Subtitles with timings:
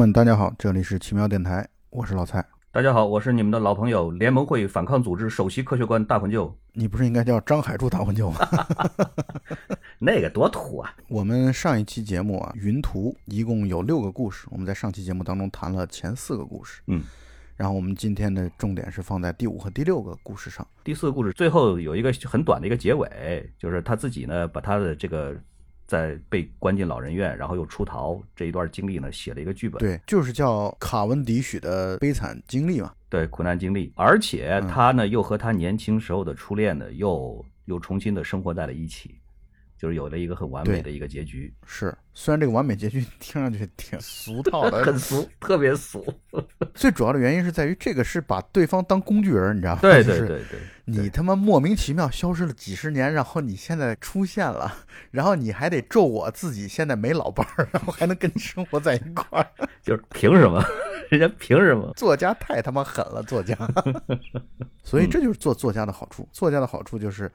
[0.00, 2.42] 们，大家好，这里是奇妙电台，我是老蔡。
[2.72, 6.56] 大家好，我是你们的老朋友联盟会反抗组织首席科学官大魂舅。
[6.72, 8.38] 你不是应该叫张海柱大魂舅吗？
[10.00, 10.90] 那个多土啊！
[11.06, 16.80] 我们上一期节目啊，云图一共有六个故事，我们在上期节目当中谈了前四个故事。
[16.86, 17.02] 嗯，
[17.54, 20.66] 然后我们今天的重点是放在第五和第六个故事上。
[20.82, 25.36] 第四个故事最后有一个很短的一个结尾，就是他自己呢把他的这个
[25.90, 29.80] 在被关进老人院，然后又出逃这一段经历呢写了一个剧本。
[29.80, 32.92] 对，就是叫卡文迪许的悲惨经历嘛。
[33.08, 39.18] 对，苦难经历，而且他呢又和他年轻时候的初恋呢又又重新的生活在了一起，
[39.80, 41.50] 就是有了一个很完美的一个结局。
[41.64, 46.04] 是，虽然这个完美结局 听上去挺俗 套的，很俗，特别俗。
[46.74, 49.80] 最主要的原因是在于这个是把对方当工具人，你知道吗？
[49.80, 54.70] 对对对对，你他妈莫名其妙消失了几十年，然后你现在出现了，
[55.10, 59.46] 然后你还得咒我自己现在没老伴儿，然后还能跟你生活在一块儿，
[59.82, 60.62] 就是凭什么？
[61.08, 61.90] 人家凭什么？
[61.96, 63.56] 作家太他妈狠了，作家。
[64.84, 66.28] 所以这就是做作家的好处。
[66.32, 67.30] 作家的好处就是，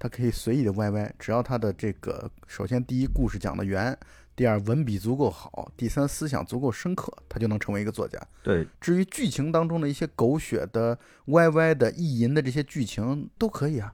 [0.00, 3.96] 他可以随意的歪歪，只要他的这个首先第一故事讲的圆，
[4.34, 8.18] 第二文笔足够好，第三思想足够深刻，他就能成为一个作家。
[8.42, 13.92] 对，至于剧情当中的一些狗血的、歪歪的、意淫的这些剧情都可以啊，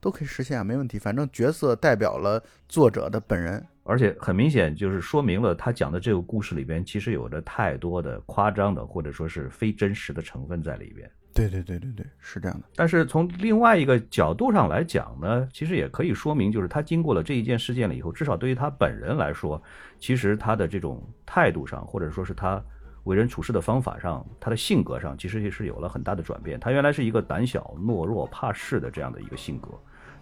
[0.00, 0.98] 都可以实现啊，没问题。
[0.98, 3.64] 反正角色代表了作者的本人。
[3.84, 11.08] 而且很明显，就是说明了他讲的这个故事里边，其实有着太多的夸张的或者说是非真实的成分在里边。
[11.36, 12.66] 对对对对对，是这样的。
[12.74, 19.62] 但是从另外一个角度上来讲呢，其实也可以说明，就是他经过了这一件事件了以后，至少对于他本人来说，
[19.98, 22.62] 其实他的这种态度上，或者说是他
[23.04, 26.58] 为人处事的方法上，他的性格上，其实也是有了很大的转变。
[26.58, 29.68] 他原来是一个胆小、懦弱、怕事的这样的一个性格。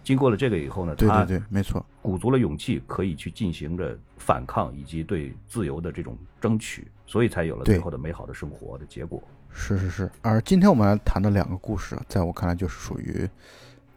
[0.03, 9.23] 经过了这个以后呢，对对对，没错，鼓足了勇气，可以去进行着反抗以及对自由的这种争取，所以才有了最后的美好的生活的结果。
[9.55, 10.11] 是是是。
[10.21, 13.27] 而今天我们来谈的两个故事，在我看来就是属于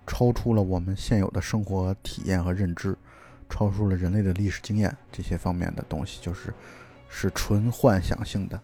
[0.06, 2.96] 超出了我们现有的生活体验和认知，
[3.50, 6.54] 超出了人类的历史经验这些方面的东西，就是
[7.08, 8.58] 是纯幻想性的，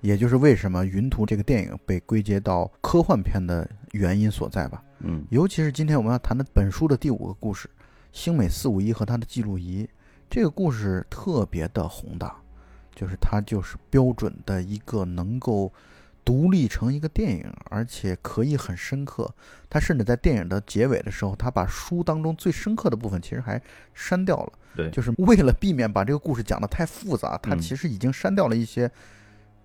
[0.00, 4.82] 也就是为什么《云图》这个电影被归结到科幻片的原因所在吧。
[4.98, 7.70] 嗯，尤其是今天我们要谈的本书的第五个故事——
[8.12, 9.88] 星美四五一和它的记录仪。
[10.28, 12.36] 这个故事特别的宏大，
[12.94, 15.72] 就是它就是标准的一个能够
[16.24, 19.32] 独立成一个电影，而且可以很深刻。
[19.68, 23.60] 他甚至在电影的结尾的时候，他把书当中最深刻的部分其实还
[23.94, 24.52] 删掉了。
[24.76, 28.90] 对，就是为了避免把这个故事讲得太复杂，他其实已经删掉了一些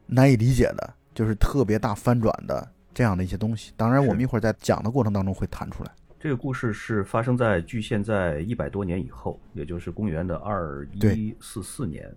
[0.08, 2.72] 难以理解的，就是特别大翻转的。
[2.94, 5.92] 这样的一些东西，当然我们一会儿在讲的过程当中会谈出来。
[6.18, 12.10] 这个故事是发生在距现在一百多年以后，也就是公元的二一四四年。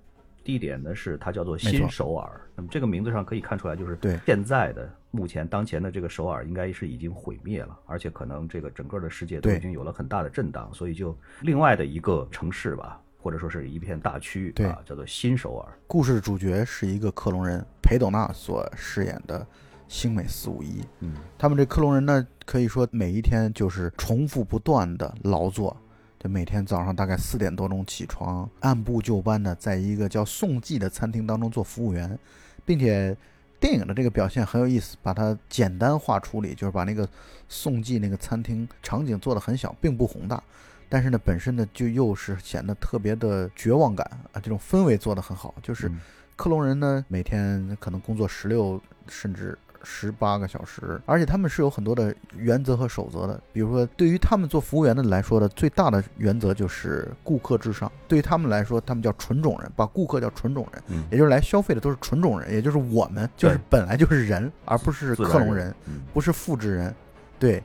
[0.49, 2.41] 地点呢是它叫做新首尔。
[2.57, 15.69] 那么这个名字上可以看出来，就是对现在的目前当前的这个首尔应该是已经毁灭了，而且可能这个整个的世界都已经有了很大的震荡，所以就另外的一个城市吧，或者说是一片大区域啊，叫做新首尔。
[15.87, 19.47] 故事主角是一个克隆人裴斗娜所饰演的。
[19.87, 25.75] 星美四五一，嗯，他们这克隆人呢，可以说每一天就是重复不断的劳作，
[26.19, 32.19] 就每天早上大概四点多钟起床，按部就班的在一个叫宋记的餐厅当中做服务员，
[32.65, 33.17] 并且
[33.61, 37.09] 电影的这个表现很有意思，把它简单化处理，就是把那个
[37.49, 40.43] 宋记那个餐厅场景做的很小，并不宏大，
[40.89, 45.89] 但是呢，本身呢就又是显得特别的绝望感啊，这种氛围做的很好，就是
[46.35, 49.57] 克隆人呢每天可能工作十六甚至。
[49.83, 53.41] 十八个小时，而且他们是有很多的原则和守则的。
[53.53, 57.91] 比如说，对于他们做服务员的来说的最大的原则就是顾客至上。
[58.07, 65.75] 对于他们来说，他们叫纯种人，把顾客叫纯种人，也就是来消费的都是纯种人，也就是我们，就是本来就是人，而不是克隆人，
[66.13, 66.95] 不是复制人。
[67.39, 67.63] 对，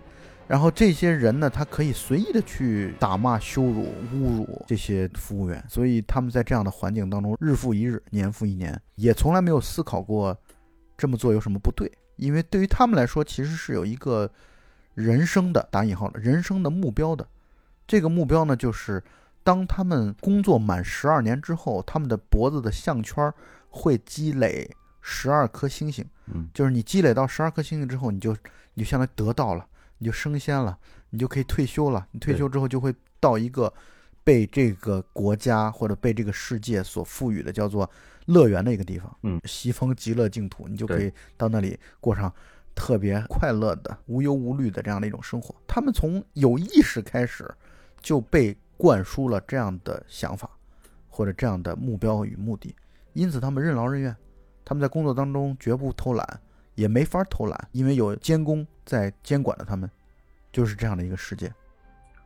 [0.47, 10.37] 然后这些人呢，他可以随意的去打骂、羞辱、侮辱这些服务员，所以他们在这样的环境当中，日复一日，年复一年，也从来没有思考过
[10.95, 11.91] 这么做有什么不对。
[12.15, 14.29] 因为对于他们来说，其实是有一个
[14.93, 17.27] 人生的打引号的人生的目标的。
[17.85, 19.03] 这个目标呢，就是
[19.43, 23.33] 当他们工作满十二年之后，他们的脖子的项圈
[23.69, 24.69] 会积累
[25.01, 26.05] 十二颗星星。
[26.27, 28.31] 嗯，就是你积累到十二颗星星之后，你就
[28.75, 29.65] 你就相当于得到了，
[29.97, 30.77] 你就升仙了，
[31.09, 32.07] 你就可以退休了。
[32.11, 33.73] 你退休之后就会到一个
[34.23, 37.89] 被这个国家或者被这个世界所赋予的叫做。
[38.27, 42.33] 乐园的一个地方，嗯，西风极乐净土，你就可以到那里过上
[42.73, 45.53] 特别快乐的、无忧无虑的这样的一种生活。
[45.67, 47.53] 他们从有意识开始
[47.99, 50.49] 就被灌输了这样的想法，
[51.09, 52.73] 或者这样的目标与目的，
[53.11, 54.15] 因此他们任劳任怨，
[54.63, 56.39] 他们在工作当中绝不偷懒，
[56.75, 59.91] 也没法偷懒，因为有监工在监管着他们，
[60.49, 61.53] 就是这样的一个世界。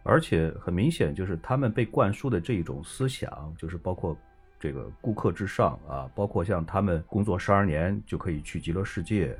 [0.07, 4.17] 而且很明显，就是他们被灌输的这一种思想，就是包括
[4.57, 9.37] 这个顾客至上啊，包括像他们工作十二年就可以去极乐世界，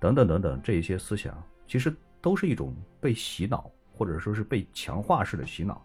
[0.00, 1.32] 等等等等这一些思想，
[1.68, 5.80] 其实都是一种被洗脑，或者说是被强化式的洗脑。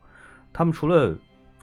[0.51, 1.15] 他们除了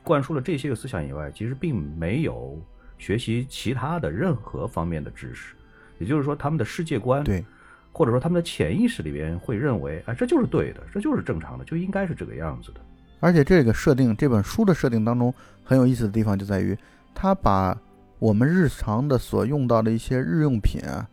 [0.04, 2.56] 灌输了这些个思想以外，其实并没有
[2.98, 5.56] 学习其他的任何方面的知识。
[5.98, 7.44] 也就是说，他们的世界观，对，
[7.92, 12.80] 或者说他们的潜意识里边会认为，哎，这就是对的，这就是正常的，就应该是这个样子的。
[13.20, 15.32] 而且这个设定，这本书的设定当中
[15.62, 16.76] 很有意思的地方就在于，
[17.14, 17.76] 他把
[18.18, 21.06] 我们日常的所用到的一些日用品啊，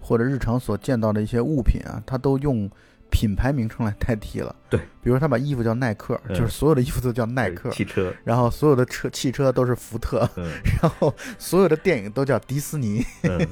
[0.00, 2.68] 或者日常所见到的一些物品啊，他都用
[3.10, 4.56] 品牌名称来代替了。
[4.70, 10.50] 对，比如他把衣服叫耐克，嗯就是所有的衣服都叫耐克，汽车，然后所有的车汽车都是福特，嗯
[10.82, 13.04] 然后所有的电影都叫迪斯尼。
[13.22, 13.46] 嗯，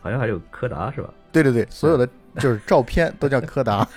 [0.00, 1.12] 好像还有柯达是吧？
[1.32, 3.86] 对对对，所有的就是照片都叫柯达。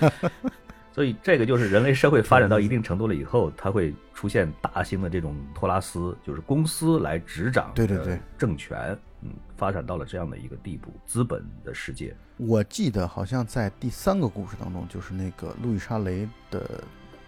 [0.92, 8.12] 所以这个就是人类社会发展到一定程度了以后，它会出现大型的这种托拉斯，就是公司来执掌对对对。
[8.12, 16.62] 呃政权，嗯，发展到了这样的一个地步，资本的世界，我记得好像在第三个故事当中，就是那个路易莎雷的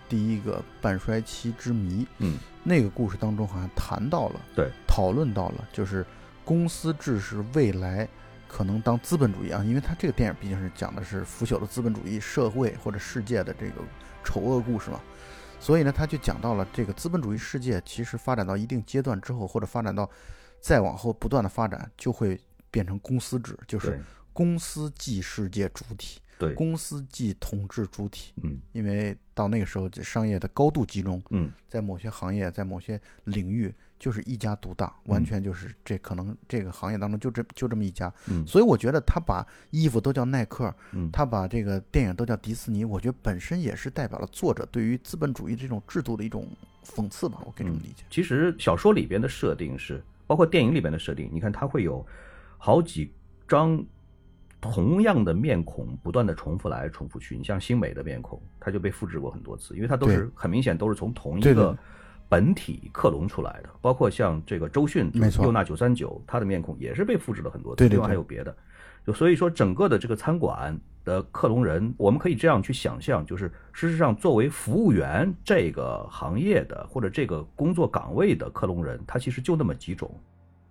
[0.09, 6.07] 第一个半衰期之谜，嗯，那个故事当中好像谈到了，对，讨论到了，就是
[6.45, 8.07] 公司制是未来
[8.49, 13.83] 可能当资本主义啊，因为它这个电影毕竟是讲的是腐朽的资本主义社会或者世界的这个
[14.25, 15.01] 丑恶故事嘛，
[15.61, 20.09] 所以呢，他就讲到了这个资本主义世界其实发展到一定阶段之后，或者发展到
[20.61, 22.41] 再往后不断的发展，就会
[22.71, 24.03] 变成公司制，就是
[24.33, 28.33] 公司即世界主体，对，公司即统治主体。
[28.43, 28.59] 嗯。
[28.73, 38.13] 因为到那个时候，这商业的高度集中，嗯，在某些行业，在某些领域，就是一家独大，完全就是这可能这个行业当中就这就这么一家。
[38.29, 46.47] 嗯所以我觉得他把衣服都叫耐克，嗯，他把这个电影都叫迪士尼，我觉得本身也是代表了作者对于资本主义这种制度的一种
[46.85, 48.05] 讽刺吧，我可以这么理解。
[48.11, 52.07] 其实小说里边的设定是，包括电影里边的设定，你看它会有
[52.59, 53.13] 好几
[53.49, 53.85] 张
[54.61, 57.37] 同样的面孔不断的重复来重复去。
[57.37, 61.77] 你像新美的面孔，它就被复制过很多次，因为它都是很明显都是从同一个
[62.29, 63.71] 本体克隆出来的。
[63.81, 68.57] 包括像这个周迅，没错佑娜九三九，她的面孔也是被复制了很多次，另外对对对还有别的。
[69.07, 80.13] 就所以说，整个的这个餐馆的克隆人，我们可以这样去想象，就是事实上，作为服务员这个行业的或者这个工作岗位的克隆人，他其实就那么几种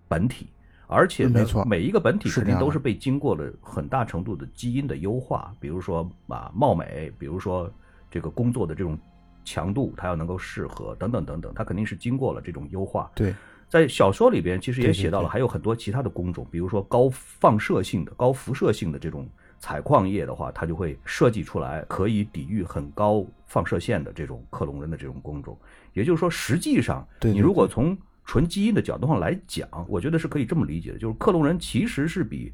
[0.09, 0.47] 本体，
[0.87, 7.71] 而且呢没错每一个本体肯定都是被经过了很大程度的基因的优化，比如说啊貌美，比如说
[8.11, 8.99] 这个工作的这种
[9.45, 13.09] 强度，它要能够适合等等等等，它肯定是经过了这种优化。
[13.15, 13.33] 对，
[13.69, 25.57] 在小说里边，其实也写到了还有很多其他的工种，比如说高放射性的、高辐射性的这种采矿业的话，它就会设计出来可以抵御很高放射线的这种克隆人的这种工种。
[25.93, 32.51] 也就是说，实际上你如果从纯基因的角度上来讲，我觉得是可以这么理解的，就是克隆人其实是比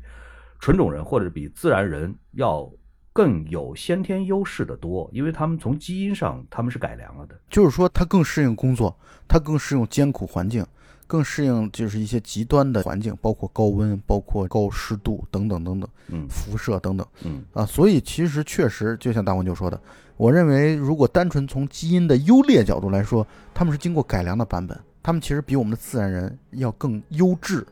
[0.59, 2.69] 纯种人或者比自然人要
[3.13, 7.39] 更有先天优势的多，因为他们从基因上他们是改良了的。
[7.49, 8.95] 就是说它更适应工作，
[9.27, 10.65] 它更适应艰苦环境，
[11.07, 17.65] 更适应就是一些极端的环境，包括高温、包括高湿度等等等等，嗯辐射等等嗯啊。
[17.65, 19.79] 所以其实确实就像大文就说的，
[20.15, 27.67] 我认为如果单纯从基因的优劣角度来说，他们是经过改良的版本，他们其实比我们的自然人要更优质。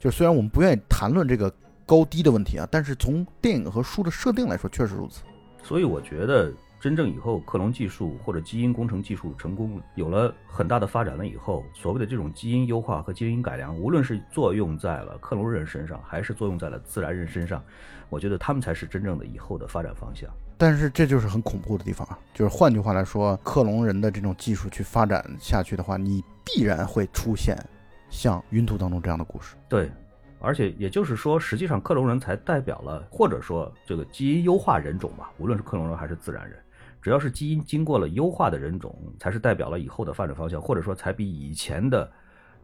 [0.00, 1.52] 就虽然我们不愿意谈论这个
[1.90, 5.22] 高低的问题啊，但是从电影和书的设定来说，确实如此。
[5.60, 17.60] 所以我觉得，真正以后克隆技术或者基因工程技术成功了，有了很大的发展了以后，所谓的这种基因优化和基因改良，无论是作用在了克隆人身上，还是作用在了自然人身上，
[18.08, 20.30] 我觉得他们才是真正的以后的发展方向。
[20.56, 22.16] 但是这就是很恐怖的地方啊！
[22.32, 27.58] 就是换句话来说，克隆人的这种技术去发展下去的话，你必然会出现
[28.10, 29.56] 像云图当中这样的故事。
[29.68, 29.90] 对，
[30.40, 36.58] 而且也就是说，实际上克隆人才代表了，或者说这个基因优化人种吧，无论是克隆人还是自然人，
[37.02, 42.10] 只要是基因经过了优化的人种，才是代表了以后的发展方向，或者说才比以前的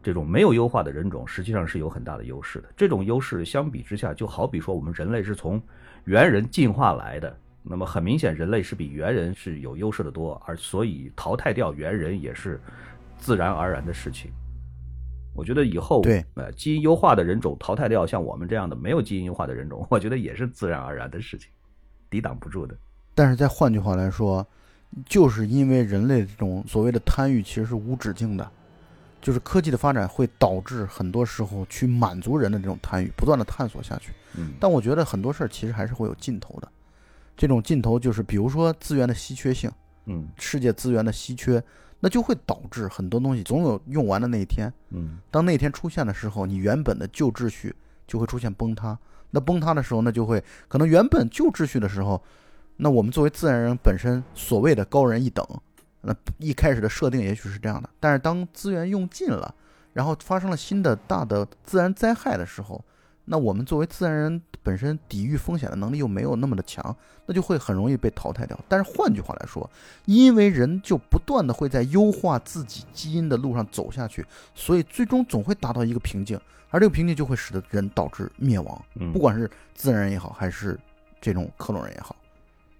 [0.01, 2.69] 这种没有优化的人种，实际上是有很大的优势的。
[2.75, 5.61] 这种优势相比之下，就好比说我们人类是从
[6.05, 7.37] 猿人进化来的。
[7.69, 12.61] 那么很明显，人类是比猿人是有优势的多，而所以淘汰掉猿人也是
[13.17, 14.31] 自然而然的事情。
[15.37, 21.47] 我觉得以后对呃基因优化的人种淘汰掉像我们这样的没有基因优化的人种，我觉得也是自然而然的事情，
[22.09, 22.75] 抵挡不住的。
[23.13, 24.45] 但是再换句话来说，
[25.05, 28.51] 就是因为人类这种所谓的贪欲其实是无止境的，
[29.21, 34.11] 就是科技的发展会导致很多时候去满足人的这种贪欲，不断的探索下去。
[34.37, 36.71] 嗯，但我觉得很多事儿其实还是会有尽头的，
[37.35, 39.71] 这种尽头就是比如说资源的稀缺性，
[40.05, 41.61] 嗯世界资源的稀缺，
[41.99, 44.71] 那就会导致很多东西总有用完的那一天。
[44.91, 47.75] 嗯当那一天出现的时候，你原本的旧秩序
[48.05, 48.97] 就会出现崩塌。
[49.31, 52.21] 那崩塌的时候，那就会可能原本旧秩序的时候，
[52.77, 55.45] 那我们作为自然人本身所谓的高人一等，
[56.01, 57.89] 那一开始的设定也许是这样的。
[57.99, 59.53] 但是当资源用尽了，
[59.93, 62.83] 然后发生了新的大的自然灾害的时候，
[63.29, 68.57] 那我们作为自然人本身抵御风险的能力又没有那么的强，那就会很容易被淘汰掉。
[68.69, 69.69] 但是换句话来说，
[70.05, 80.79] 因为人就不断的会在优化自己基因的路上走下去，所以最终总会达到一个瓶颈，而这个瓶颈就会使得人导致灭亡，嗯，不管是自然人也好，还是
[81.19, 82.15] 这种克隆人也好，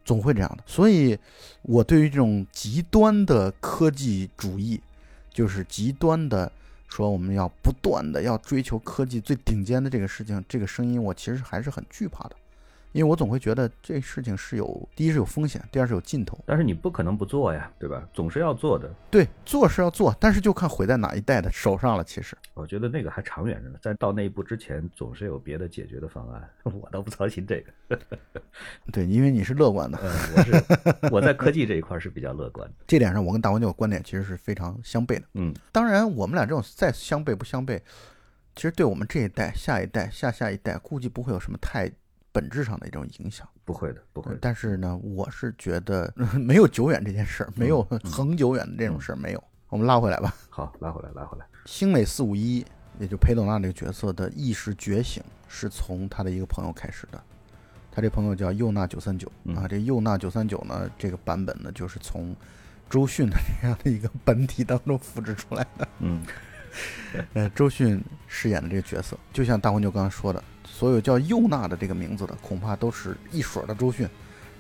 [0.06, 0.64] 总会这样的。
[0.66, 1.18] 所以，
[1.62, 4.82] 我对于这种极端的科技主义，
[5.30, 6.50] 就是极端的
[6.88, 12.36] 说我们要不断的要追求科技最顶尖的这个事情，这个声音我其实还是很惧怕的，
[12.94, 16.38] 因为我总会觉得这事情是有第一是有风险，第二是有尽头。
[16.46, 18.08] 但是你不可能不做呀，对吧？
[18.14, 18.90] 总是要做的。
[19.12, 22.04] 对，做是要做，但是就看毁在哪一代的手上了。
[22.04, 26.50] 其实，我觉得那个还长远着呢，在到那一步之前，总是有别的解决的方案。
[26.64, 28.00] 我倒不操心这个。
[28.92, 32.74] 对，因为你是乐观的，嗯，我是我在科技这一块是比较乐观的。
[32.88, 35.24] 这点上我跟大黄牛观点其实是非常相悖的。
[35.36, 37.80] 嗯当然，我们俩这种再相悖不相悖，
[38.56, 41.92] 其实对我们这一代、下一代、下下一代，估计不会有什么太
[42.38, 43.48] 本质上的一种影响。
[43.66, 44.38] 不会的，不会的。
[44.40, 49.44] 但是呢，我是觉得 没有久远这件事儿，没有嗯 恒久远的这种事儿，没有。
[49.70, 51.46] 我们拉回来吧，好，拉回来，拉回来。
[51.66, 52.64] 星美四五一，
[53.00, 57.22] 也就裴斗娜这个角色的意识觉醒，是从他的一个朋友开始的。
[57.92, 62.36] 他这朋友叫佑娜九三九嗯啊，这佑娜九三九呢，这个版本呢，就是从
[62.90, 65.88] 周迅的这样的一个本体当中复制出来的。
[66.00, 66.24] 嗯
[67.34, 70.42] 呃，周迅饰演的这个角色，就像大黄牛刚刚说的，
[70.78, 74.08] 所有叫佑娜的这个名字的，恐怕都是一水儿的周迅，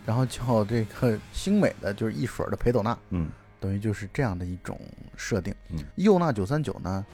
[0.03, 3.29] 然后叫这个星美的，就是一水儿的裴斗娜，嗯。
[3.59, 4.79] 等于就是这样的一种
[5.15, 5.53] 设定。
[5.69, 5.77] 嗯。
[5.93, 7.05] 佑娜九三九呢，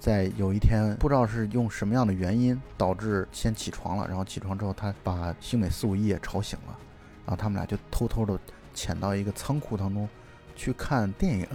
[0.00, 6.78] 在有一天不知道是用什么样的原因导致先起床了，然后起床之后，他把星美四五一也吵醒了，
[7.26, 8.40] 然后他们俩就偷偷的
[8.72, 10.08] 潜到一个仓库当中
[10.56, 11.46] 去看电影，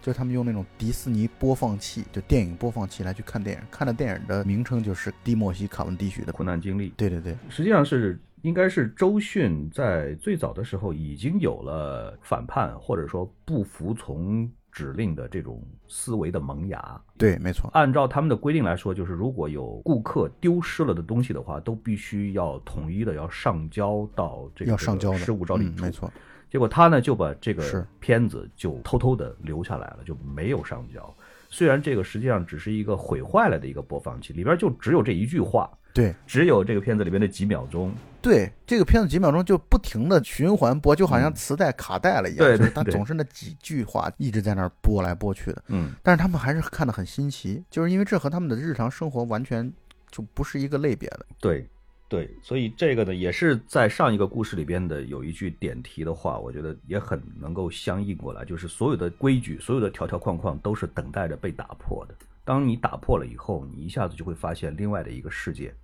[0.00, 6.32] 就是他们用那种迪士尼播放器，就电影播放器来去看电影，看的电影的名称就是蒂莫西·卡文迪许的。
[6.32, 17.00] 苦难经历，对对对，实际上是应该是周迅在最早的时候已经有了反叛或者说不服从指令的这种思维的萌芽。
[17.16, 25.84] 对，没错，按照他们的规定来说，就是如果有顾客丢失了的东西的话，都必须要统一的要上交到这个要上交的失物招领处。
[25.84, 26.12] 嗯没错，
[26.50, 31.14] 结果他呢就把这个片子就偷偷的留下来了，就没有上交。
[31.50, 37.92] 虽然这个实际上只是一个毁坏了的一个播放器，里边就只有这一句话，对只有这个片子里边的几秒钟。
[38.20, 45.62] 对，这个片子几秒钟就不停的循环播，就好像磁带卡带了一样，对对就是它总是那几句话一直在那儿播来播去的。
[45.68, 49.72] 嗯，但是他们还是看得很新奇，就是因为这和他们的日常生活完全
[50.10, 51.24] 就不是一个类别的。
[51.40, 51.66] 对，
[52.08, 62.14] 对，所以这个呢，也是在上一个故事里边的有一句点题的话，我觉得也很能够相应过来，就是所有的规矩、所有的条条框框都是等待着被打破的。
[62.46, 65.74] 当你打破了以后，你一下子就会发现另外的一个世界，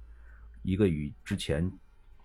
[0.62, 1.71] 一个与之前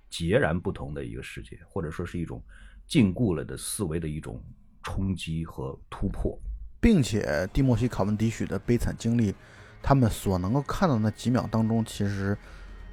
[0.09, 2.41] 截然不同的一个世界，或者说是一种
[2.87, 4.41] 禁锢了的思维的一种
[4.81, 6.39] 冲击和突破。
[6.79, 9.35] 并且蒂莫西·卡文迪许的悲惨经历，
[9.83, 12.37] 他们所能够看到的那几秒当中，其实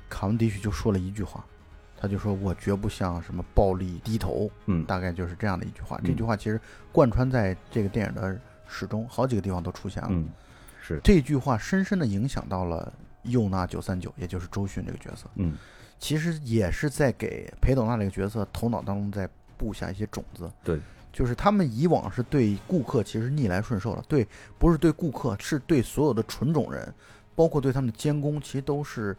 [0.08, 1.44] 卡文迪许就说了一句话，
[1.96, 5.96] 他就说：“我绝不向什么暴力低头。”嗯大概就是这样的一句话。
[5.98, 6.60] 嗯这句话其实
[6.92, 10.08] 贯穿在这个电影的始终，好几个地方都出现了。
[10.12, 10.28] 嗯，
[10.80, 15.28] 是，这句话深深的影响到了佑娜九三九，也就是周迅这个角色。
[15.36, 15.56] 嗯
[15.98, 20.50] 其实也是在给裴斗娜这个角色头脑当中在布下一些种子。
[20.62, 20.78] 对，
[21.10, 26.92] 就是他们以往是对顾客其实逆来顺受了，对，不是对顾客，是对所有的纯种人，
[27.34, 29.16] 包括对他们的监工，其实都是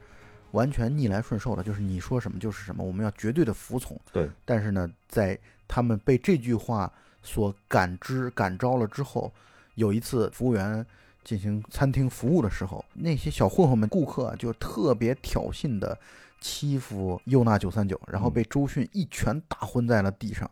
[0.52, 1.64] 完全逆来顺受的。
[1.64, 4.00] 就是你说什么就是什么，我们要绝对的服从。
[4.12, 5.38] 对，但是呢，在
[5.68, 9.32] 他们被这句话所感知感召了之后，
[9.76, 10.86] 有一次服务员
[11.24, 15.98] 进行餐厅服务的时候，那些小混混们、顾客啊就特别挑衅的
[16.40, 20.50] 欺负佑娜九三九，然后被周迅一拳打昏在了地上，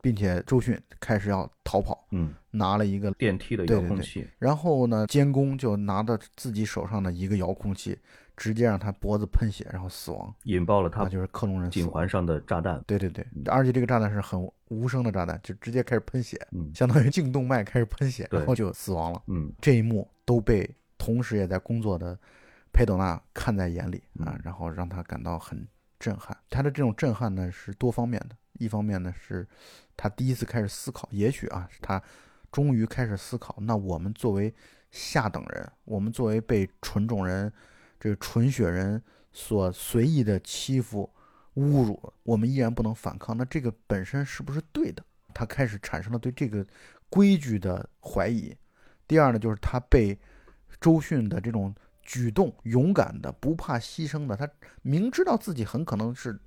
[0.00, 7.96] 并且周迅开始要逃跑，嗯，拿了一个，电梯的对对对遥控器，然后呢，监工就拿着自己手上的一个遥控器，
[8.36, 11.70] 直接让他脖子喷血，然后死亡，引爆了他就是克隆人。
[11.70, 12.82] 颈环上的炸弹。
[12.86, 19.22] 对对对嗯，而且这个炸弹是很无声的炸弹，就直接开始喷血，嗯相当于颈动脉开始喷血，然后就死亡了。
[19.26, 22.18] 嗯这一幕都被同时也在工作的
[22.72, 25.66] 佩斗娜看在眼里啊嗯，然后让他感到很
[25.98, 26.36] 震撼。
[26.50, 29.46] 他的这种震撼呢是多方面的，一方面呢是
[29.96, 32.02] 他第一次开始思考，也许啊，他
[32.52, 34.54] 终于开始思考，那我们作为
[34.90, 37.50] 下等人，我们作为被纯种人、
[37.98, 41.10] 这个纯血人所随意的欺负、
[41.56, 45.04] 侮辱，我们依然不能反抗，那这个本身是不是对的？
[45.34, 46.66] 他开始产生了对这个
[47.10, 48.56] 规矩的怀疑。
[49.06, 50.18] 第二呢，就是他被
[50.80, 54.48] 周迅的这种举动，勇敢的、不怕牺牲的，他
[54.82, 56.38] 明知道自己很可能是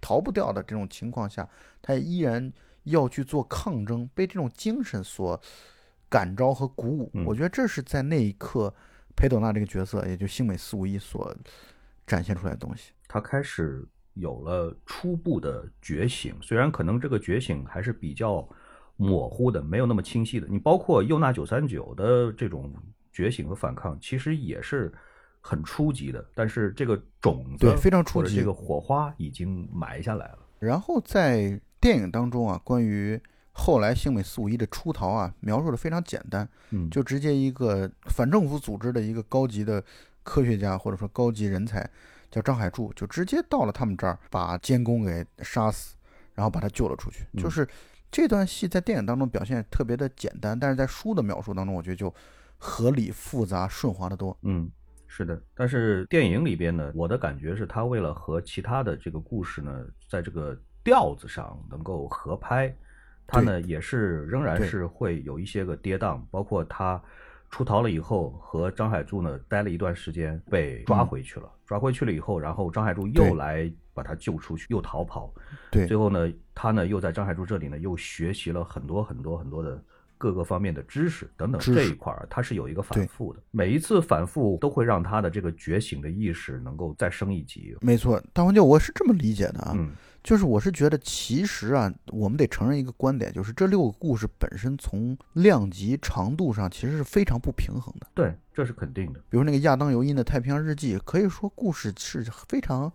[0.00, 1.48] 逃不掉的这种情况下，
[1.82, 2.52] 他依然
[2.84, 5.40] 要去做抗争，被这种精神所
[6.08, 7.10] 感召和鼓舞。
[7.14, 8.72] 嗯我觉得这是在那一刻，
[9.16, 11.34] 裴斗娜这个角色，也就星美四五一所
[12.06, 12.92] 展现出来的东西。
[13.08, 13.82] 他开始
[14.14, 18.46] 有了初步的觉醒，虽然可能这个觉醒还是比较
[18.96, 20.46] 模糊的，没有那么清晰的。
[20.48, 22.72] 你包括右娜九三九的这种
[23.12, 24.92] 觉醒和反抗，其实也是
[25.40, 30.38] 很初级的，但是这个种子对非常初级这个火花已经埋下来了。
[30.58, 33.20] 然后在电影当中啊，关于
[33.58, 39.82] 后来星美四五一的出逃啊，描述的非常简单，嗯，就直接一个反政府组织的一个高级的
[40.22, 41.88] 科学家或者说高级人才，
[42.30, 45.96] 叫张海柱，就直接到了他们这儿，把监工给杀死，
[46.34, 47.24] 然后把他救了出去。
[47.32, 47.66] 嗯就是
[48.10, 52.14] 这段戏在电影当中表现特别的简单，但是在书的描述当中，我觉得就
[52.58, 54.36] 合理、复杂、顺滑的多。
[54.42, 54.70] 嗯，
[55.06, 62.74] 是的，但是电影里边呢，我的感觉是他为了和其他的这个故事呢，在这个调子上能够合拍，
[63.26, 67.00] 他呢也是仍然是会有一些个跌宕，包括他
[67.50, 75.32] 出逃了以后和张海柱呢待了一段时间，被抓回去了，抓回去了以后，然后张海柱又来把他救出去，又逃跑，
[75.70, 75.86] 对。
[75.86, 79.82] 最后呢，他呢又在张海柱这里呢又学习了很多很多很多的
[80.18, 87.76] 各个方面的知识等等这一块儿，他是有一个反复的，每一次反复都会让他的这个觉醒的意识能够再升一级。
[87.80, 89.92] 没错，大黄舅，我是这么理解的啊，嗯
[90.26, 98.08] 就是我是觉得，其实啊，我们得承认一个观点，就是这六个故事本身从量级、长度上其实是非常不平衡的。
[98.12, 99.20] 对，这是肯定的。
[99.30, 102.92] 比如那个亚当·尤因的《太平洋日记》，可以说故事是非常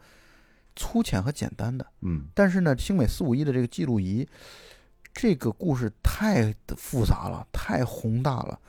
[0.75, 4.27] 粗浅和简单的，嗯但是呢，星美四五一的这个记录仪，
[5.13, 8.59] 这个故事太复杂了，太宏大了。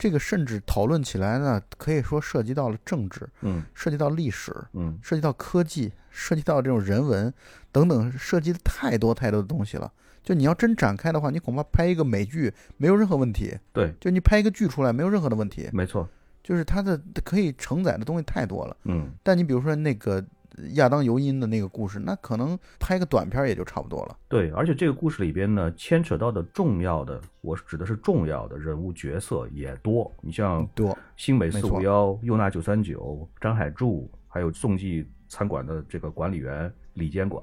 [0.00, 7.32] 这个甚至讨论起来呢，可以说涉及到了政治，嗯涉及到历史，嗯涉及到科技，涉及到这种人文
[7.70, 9.92] 等等，涉及的太多太多的东西了。
[10.22, 13.54] 就你要真展开的话，你恐怕拍一个美剧没有任何问题。
[13.74, 16.08] 对，就你拍一个剧出来没有任何的问题，没错。
[16.42, 18.74] 就是它的可以承载的东西太多了。
[18.84, 20.24] 嗯但你比如说那个
[20.74, 24.16] 亚当尤因的那个故事，那可能拍个短片也就差不多了。
[24.28, 30.10] 对，而且这个故事里边呢，牵扯到的重要的，我指的是重要的人物角色也多。
[30.20, 37.42] 你像多，新美四五幺、右纳九三九、张海柱，还有宋记餐馆的这个管理员李监管，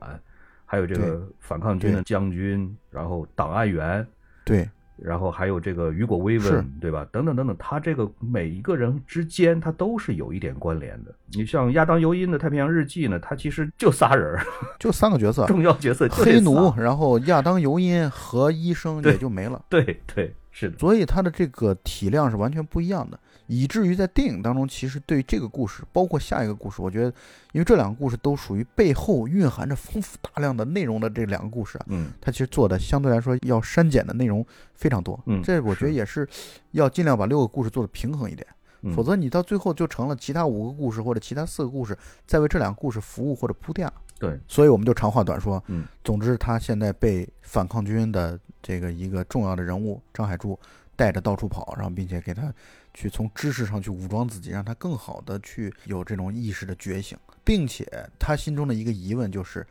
[0.65, 4.05] 还有这个反抗军的将军，然后档案员，
[4.45, 7.07] 对，然后还有这个雨果威是文，对吧？
[7.11, 11.13] 等等等等，他这个每一个人之间，他都是有一点关联的。
[11.33, 14.45] 你像亚当尤因的《太平洋日记》呢，他其实就仨人儿，
[14.79, 19.63] 就三个角色：重要角色黑奴，然后亚当尤因和医生也就没了。
[19.69, 27.07] 对对，是的，所以他的这个体量是完全不一样的，以至于在电影当中，其实对这个故事，包括下一个故事，我觉得，
[27.53, 35.19] 因为这两个故事都属于背后蕴含着丰富大量的内容的这两个故事啊，嗯它其实做的相对来说要删减的内容非常多。
[35.25, 36.27] 嗯这我觉得也是
[36.71, 38.45] 要尽量把六个故事做的平衡一点，
[38.81, 43.93] 嗯否则你到最后就成了其他五个故事或者其他四个故事在为这两个故事服务或者铺垫了。
[44.19, 50.59] 对，所以我们就长话短说，嗯总之他现在被反抗军的这个一个重要的人物张海柱
[50.95, 52.51] 带着到处跑，然后并且给他
[52.97, 57.85] 去从知识上去武装自己，让他更好的去有这种意识的觉醒，并且
[58.17, 59.63] 他心中的一个疑问就是，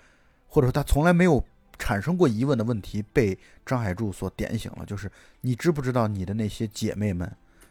[0.46, 1.44] 或者说他从来没有
[1.76, 3.36] 产生过疑问的问题被
[3.66, 5.10] 张海柱所点醒了，就是
[5.40, 7.28] 你知不知道你的那些姐妹们，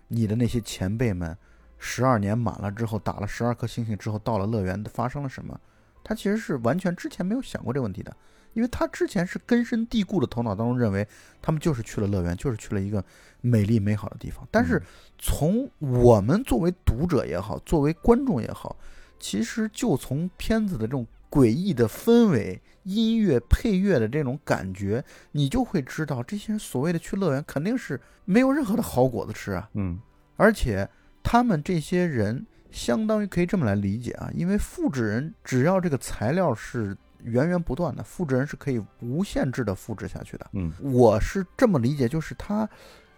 [0.09, 1.37] 你的那些前辈们，
[1.79, 5.57] 十二年满了之后打了十二颗星星之后到了乐园发生了什么？
[6.03, 8.13] 他其实是完全之前没有想过这个问题的，
[8.55, 11.07] 因为他之前是根深蒂固的头脑当中认为
[11.41, 13.03] 他们就是去了乐园，就是去了一个
[13.41, 14.47] 美丽美好的地方。
[14.49, 14.81] 但是
[15.19, 18.75] 从我们作为读者也好，作为观众也好，
[19.19, 29.69] 其实就从片子的这种诡异的氛围、音乐、配乐的这种感觉，你就会知道这些人所谓的去乐园肯定是没有任何的好果子吃啊。
[29.73, 29.99] 嗯
[30.37, 30.89] 而且
[31.23, 40.47] 他们这些人相当于可以这么来理解啊，因为复制人只要这个材料是源源不断的，复制人是可以无限制的复制下去的。
[40.53, 42.67] 嗯我是这么理解，就是他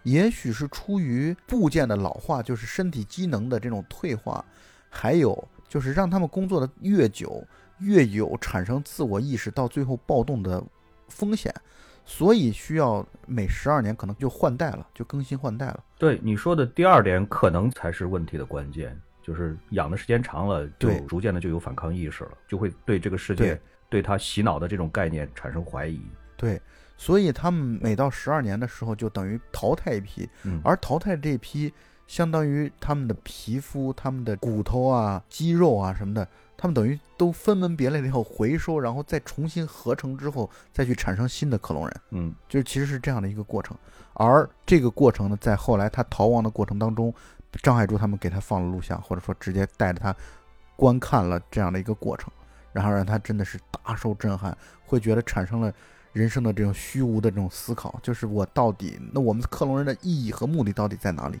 [0.02, 4.44] 也许是出于部件的老化，就是身体机能的这种退化，
[4.88, 7.44] 还有就是让他们工作的越久，
[7.78, 10.62] 越有产生自我意识，到最后暴动的
[11.08, 11.54] 风险，
[12.04, 15.84] 所以需要每十二年可能就换代了，就更新换代了。
[15.98, 26.00] 对你说的第二点，可能才是问题的关键，就是养的时间长了，就对逐渐的就有反抗意识了，就会对这个世界对对他洗脑的这种概念产生怀疑。
[26.36, 26.60] 对，
[26.96, 31.72] 所以他们每到十二年的时候，就等于淘汰一批，嗯，而淘汰这批，
[32.06, 43.76] 相当于他们的皮肤、他们的骨头啊、肌肉啊什么的，他们等于都分门别类了以后回收，然后再重新合成之后，再去产生新的克隆人，嗯就是其实是这样的一个过程。
[44.14, 47.12] 而这个过程呢，在后来他逃亡的过程当中，
[47.62, 50.14] 张海珠他们给他放了录像，或者说直接带着他
[50.76, 52.30] 观看了这样的一个过程，
[52.72, 55.72] 然后让他真的是大受震撼，会觉得产生了
[56.12, 61.38] 人生的这种虚无的这种思考，就是我到底那我们克隆人的意义和目的到底在哪里？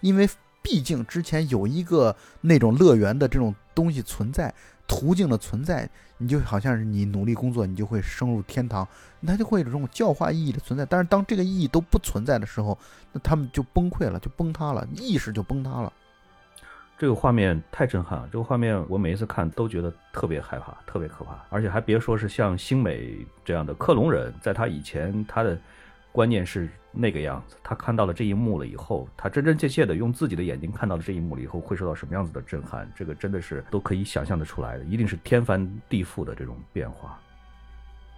[0.00, 0.28] 因为
[0.62, 4.54] 毕竟之前有一个那种乐园的这种东西存在，
[4.86, 8.86] 途径的存在，你就好像是你努力工作，你就会升入天堂，
[9.26, 10.84] 它就会有这种教化意义的存在。
[10.84, 12.78] 但是当这个意义都不存在的时候，
[13.12, 15.92] 那他们就崩溃了，就崩塌了，意识就崩塌了。
[17.00, 21.42] 这个画面太震撼了，这个画面我每一次看都觉得特别害怕，特别可怕。
[21.48, 25.58] 而且还别说是像星美这样的克隆人，在他以前他的
[26.12, 32.86] 观念是那个样子，他看到了这一幕了以后，他真真切切的用自己的眼睛看到了这一幕了以后，会受到什么样子的震撼？
[32.94, 37.18] 这个真的是都可以想象得出来的，一定是天翻地覆的这种变化。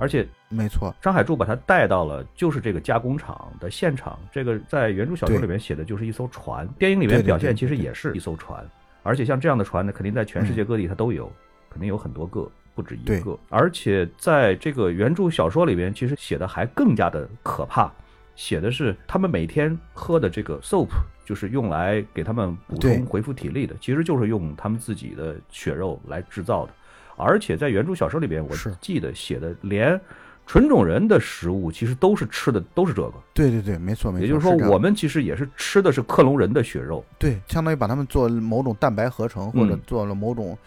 [0.02, 8.68] 而且没错，张海柱把他带到了就是这个加工厂的现场，这个在原著小说里面写的就是一艘船，电影里面表现其实也是一艘船，
[9.04, 11.30] 而且像这样的船呢，肯定在全世界各地它都有，
[11.70, 13.38] 肯定有很多个，不止一个。
[13.48, 17.88] 而且在这个原著小说里面，其实写的还更加的可怕，
[18.34, 20.88] 写的是他们每天喝的这个 soap，
[21.24, 26.72] 就是用来给他们补充恢复体力的，其实就是用他们自己的血肉来制造的。
[27.16, 30.00] 而且在原著小说里边，我是记得写的连
[30.46, 34.26] 纯种人的食物其实都是吃的都是这个，对对对，没错没错。
[34.26, 37.04] 也就是说我们其实也是吃的是克隆人的血肉。
[37.18, 40.58] 对，相当于把他们做某种蛋白合成，或者嗯做了某种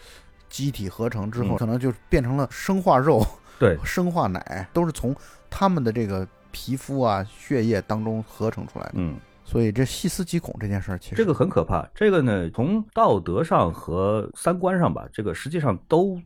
[0.48, 3.24] 机体合成之后，嗯可能就变成了生化肉、
[3.58, 5.14] 对， 生化奶，都是从
[5.50, 8.92] 他们的这个皮肤啊、血液当中合成出来的。
[8.94, 11.86] 嗯，所以这细思极恐这件事儿，其实这个很可怕。
[11.94, 16.18] 这个呢，从道德上和三观上吧，这个实际上都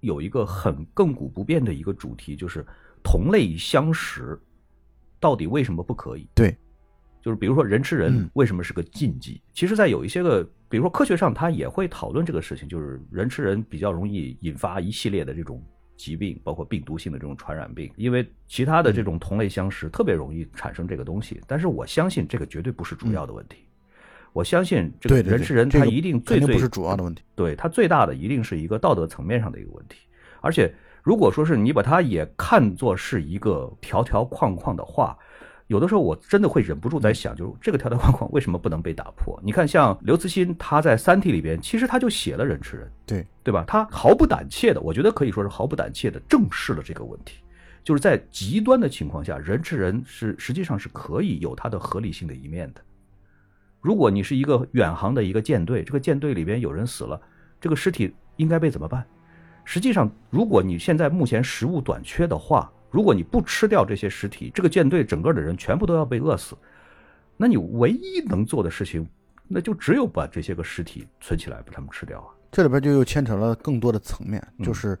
[0.00, 2.64] 有一个很亘古不变的一个主题，就是
[3.02, 4.40] 同类相食，
[5.18, 6.28] 到底为什么不可以？
[6.34, 6.56] 对，
[7.22, 9.40] 就是比如说人吃人嗯为什么是个禁忌？
[9.52, 15.62] 其实，在有一些个，比如说科学上，它也会讨论这个事情，就是人吃人比较容易引发一系列的这种
[15.96, 21.40] 疾病，包括病毒性的这种传染病，因为其他的这种同类相食特别容易产生这个东西。
[21.46, 23.67] 但是我相信这个绝对不是主要的问题。
[24.38, 27.24] 我相信这个人吃人，他一定最最不是主要的问题。
[27.34, 29.98] 对他最大的一定是一个道德层面上的一个问题，
[30.40, 30.72] 而且
[31.02, 35.18] 如果说是你把它也看作是一个条条框框的话，
[35.66, 39.36] 有的时候我真的会忍不住在想，就是这个条条框框为什么不能被打破？
[39.42, 43.64] 你看，像刘慈欣他在《三体》里边，其实他就写了人吃人，对对吧？
[43.66, 47.38] 他毫不胆怯的，我觉得可以说是毫不胆怯的正视了这个问题。
[47.82, 52.80] 就是在极端的情况下，人吃人是实际上是可以有它的合理性的一面的。
[53.80, 57.20] 如果你是一个远航的一个舰队，这个舰队里边有人死了，
[57.60, 59.04] 这个尸体应该被怎么办？
[59.64, 66.56] 实际上，如果你现在目前食物短缺的话，如果你不吃掉这些尸体，这个舰队整个的人全部都要被饿死。
[67.36, 69.06] 那你唯一能做的事情，
[69.46, 72.28] 那就只有把这些个尸体存起来，把它们吃掉啊。
[72.50, 74.98] 这里边就又牵扯了更多的层面，嗯就是，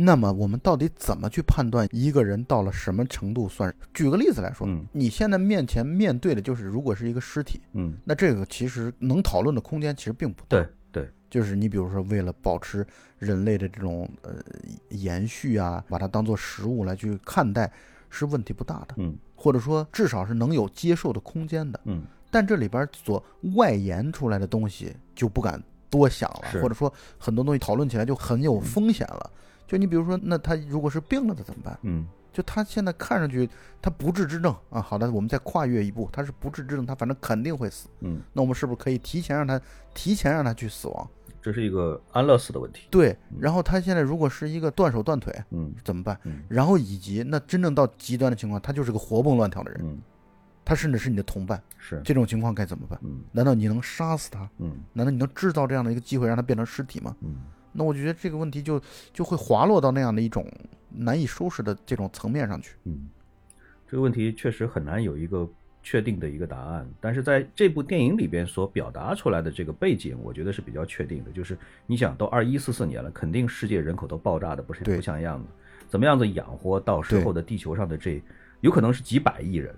[0.00, 3.74] 那么我们到底怎么去判断一个人到了什么程度算？
[3.92, 10.46] 举个例子来说，嗯你现在面前面对的就是，如果是一个尸体，嗯，那这个其实能讨论的空间其实并不大。
[10.48, 12.86] 对对，就是你比如说，为了保持
[13.18, 14.36] 人类的这种呃
[14.90, 17.70] 延续啊，把它当做食物来去看待，
[18.08, 21.80] 是问题不大的，嗯或者说至少是能有接受的空间的。
[21.84, 23.24] 嗯但这里边所
[23.56, 29.30] 外延出来的东西就不敢多想了，或者说很多东西讨论起来就很有风险了。
[29.68, 31.78] 就你比如说，那他如果是病了的怎么办？
[31.82, 33.48] 嗯就他现在看上去
[33.82, 37.88] 他不治之症啊，好的，我们再跨越一步，他是不治之症，他反正肯定会死。
[38.00, 39.60] 嗯，那我们是不是可以提前让他
[39.92, 41.08] 提前让他去死亡？
[41.42, 42.86] 这是一个安乐死的问题。
[42.90, 46.16] 对，然后他现在如果是一个断手断腿嗯怎么办？
[46.24, 49.98] 嗯然后以及那真正到极端的情况，他就是个活蹦乱跳的人，嗯，
[50.64, 52.96] 他甚至是你的同伴，是，这种情况该怎么办？
[53.02, 54.48] 嗯难道你能杀死他？
[54.58, 57.16] 嗯难道你能制造这样的一个机会让他变成尸体吗？
[57.22, 57.36] 嗯。
[57.78, 60.44] 那我觉得这个问题就就会滑落到那样的一种
[60.90, 62.74] 难以收拾的这种层面上去。
[62.84, 63.08] 嗯，
[63.86, 65.48] 这个问题确实很难有一个
[65.80, 66.84] 确定的一个答案。
[67.00, 71.30] 但是在这部电影里边所表达出来的这个背景，我觉得是比较确定的。
[71.30, 75.46] 就是你想，都二一四四年了，肯定世界人口都爆炸的不是不像样子，
[75.88, 78.20] 怎么样子养活到时候的地球上的这
[78.60, 79.72] 有可能是几百亿人，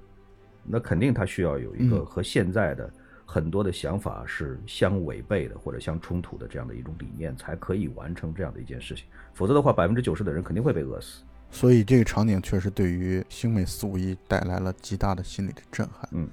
[0.64, 2.90] 那肯定他需要有一个嗯和现在的
[3.32, 9.04] 很多的想法是相违背的或者相冲突的这样的一种理念，才可以完成这样的一件事情。
[9.34, 11.22] 否则的话，百分之九十的人肯定会被饿死。
[11.48, 16.08] 所以这个场景确实对于星美四五一带来了极大的心理的震撼。
[16.10, 16.28] 嗯，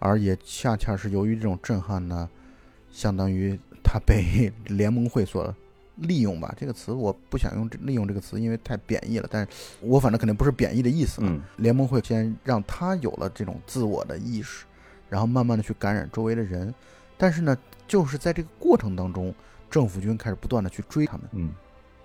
[0.00, 2.28] 而也恰恰是由于这种震撼呢，
[2.90, 5.54] 相当于他被联盟会所
[5.98, 6.52] 利用吧。
[6.58, 9.28] 这个词我不想用这利用这个词，因为太贬义了。
[9.30, 9.48] 但是
[9.80, 11.28] 我反正肯定不是贬义的意思啊。
[11.30, 14.64] 嗯联盟会先让他有了这种自我的意识，
[15.14, 16.74] 然后慢慢的去感染周围的人。
[17.16, 19.32] 但是呢，就是在这个过程当中，
[19.70, 21.22] 政府军开始不断的去追他们。
[21.30, 21.52] 嗯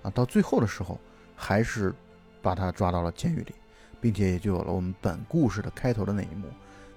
[0.03, 0.99] 啊，到最后的时候，
[1.35, 1.91] 还是
[2.39, 3.55] 把他抓到了监狱里，
[3.99, 6.45] 并且也就有了我们本故事的开头的那一幕，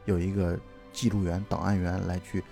[0.05, 0.59] 有一个
[0.93, 2.45] 记录员、档案员来去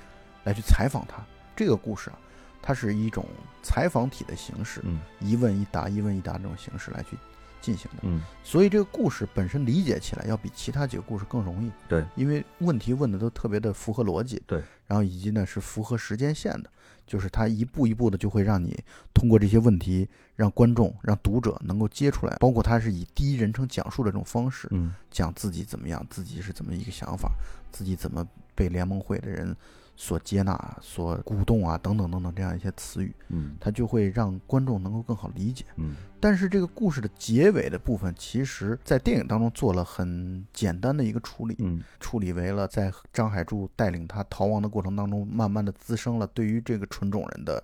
[0.45, 1.23] 来去采访他。
[1.55, 2.19] 这个故事啊，
[2.63, 3.27] 它是一种
[3.63, 7.19] 采访体的形式，嗯一问一答、一问一答这种形式来去
[7.61, 7.99] 进行的。
[8.03, 11.71] 嗯所以这个故事本身理解起来要比其他几个故事更容易。
[11.89, 14.43] 对，因为问题问的都特别的符合逻辑。
[14.47, 16.71] 对，然后以及呢是符合时间线的，
[17.07, 18.77] 就是它一步一步的就会让你
[19.15, 27.31] 通过这些问题，让观众、让读者能够接出来，包括它是以第一人称讲述的这种方式，嗯讲自己怎么样，自己是怎么一个想法，
[27.71, 29.55] 自己怎么被联盟会的人
[30.03, 35.67] 所接纳、所鼓动啊，等等等等这样一些词语，嗯它就会让观众能够更好理解。
[35.77, 47.63] 嗯但是这个故事的结尾的部分，其实在电影当中做了很简单的一个处理，嗯处理为了在张海柱带领他逃亡的过程当中，慢慢的滋生了对于这个纯种人的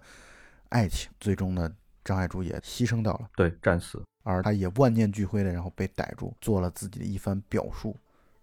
[0.68, 1.10] 爱情。
[1.18, 1.72] 最终呢，
[2.04, 4.02] 张海柱也牺牲掉了，对，战死。
[4.24, 7.96] 而他也万念俱灰的，然后被逮住，做了自己的一番表述，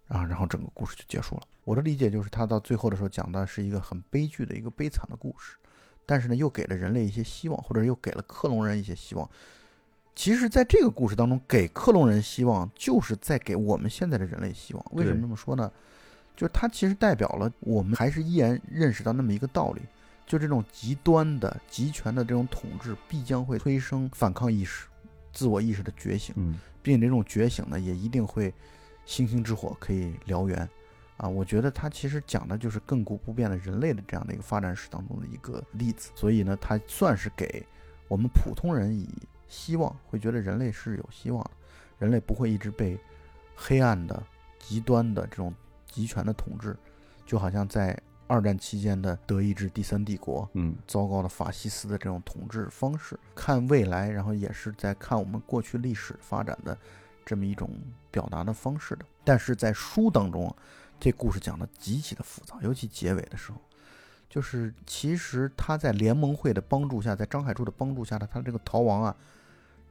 [0.07, 1.43] 啊，然后整个故事就结束了。
[1.63, 5.55] 我的理解就是，他到最后的时候讲的是一个很悲剧的一个悲惨的故事，
[6.05, 9.29] 但是呢，又给了人类一些希望，或者又给了克隆人一些希望。
[10.15, 14.85] 其实，在这个故事当中，给克隆人希望，就是在给我们现在的人类希望。
[14.91, 15.71] 为什么这么说呢？
[16.35, 19.81] 就是它其实代表了我们还是依然认识到那么一个道理，
[20.25, 24.87] 就这种极端的、极权的这种统治，必将会催生反抗意识、
[25.31, 28.53] 自我意识的觉醒，嗯并且这种觉醒呢，也一定会
[29.05, 30.67] 星星之火可以燎原。
[31.17, 37.65] 啊，我觉得它其实讲的就是亘古不变的人类的这样的一个发展史当中的一个例子，所以呢，它算是给
[38.07, 39.07] 我们普通人以
[39.47, 41.51] 希望，会觉得人类是有希望的，
[41.99, 42.99] 人类不会一直被
[43.55, 44.21] 黑暗的、
[44.57, 45.53] 极端的这种
[45.85, 46.75] 集权的统治，
[47.25, 50.75] 就好像在二战期间的德意志第三帝国，嗯。
[50.87, 56.75] 糟糕的法西斯的这种统治方式，看未来，然后也是在看我们过去历史发展的
[57.25, 57.69] 这么一种
[58.11, 59.05] 表达的方式的。
[59.23, 60.55] 但是在书当中啊，
[60.99, 63.57] 这故事讲的极其的复杂，尤其结尾的时候，
[64.29, 69.15] 就是其实他在联盟会的帮助下，在张海柱的帮助下的他这个逃亡啊，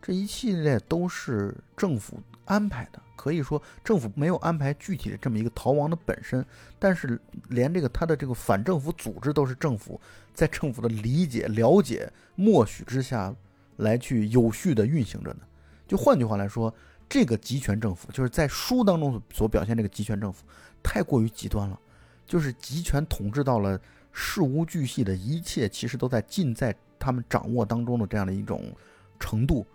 [0.01, 3.01] 这一系列都是政府安排的。
[3.15, 6.45] 可以说，政府没有安排具体的这么一个逃亡的本身，
[6.77, 10.01] 但是连这个他的这个反政府组织都是政府
[10.35, 13.33] 在政府的理解、了解、默许之下
[13.77, 15.41] 来去有序的运行着呢。
[15.87, 16.75] 就换句话来说，
[17.13, 20.47] 这个集权政府就是在书当中所表现这个集权政府
[20.83, 21.79] 太过于极端了，
[22.25, 23.79] 就是集权统治到了
[24.13, 28.75] 事无巨细的一切，其实都在尽在他们掌握当中的这样的一种
[29.21, 29.67] 程度，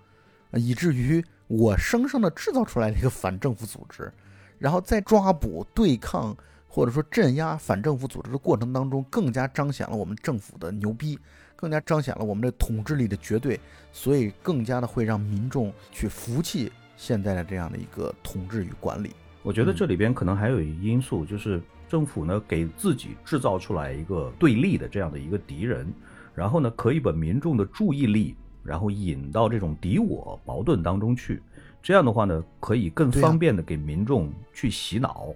[0.54, 4.12] 以至于我生生的制造出来了一个反政府组织，
[4.58, 6.36] 然后在抓捕、对抗
[6.68, 11.20] 或者说镇压反政府组织的过程当中，更加彰显了我们政府的牛逼，
[11.56, 13.60] 更加彰显了我们的统治力的绝对，
[13.94, 19.12] 所以更加的会让民众去服气现在的这样的一个统治与管理。
[19.44, 25.88] 我觉得嗯这里边可能还有一个因素，就是政府呢给自己制造出来一个对立的这样的一个敌人，
[26.36, 31.42] 然后呢可以把民众的注意力，然后引到这种敌我矛盾当中去。
[31.82, 35.28] 这样的话呢，可以更方便的给民众去洗脑，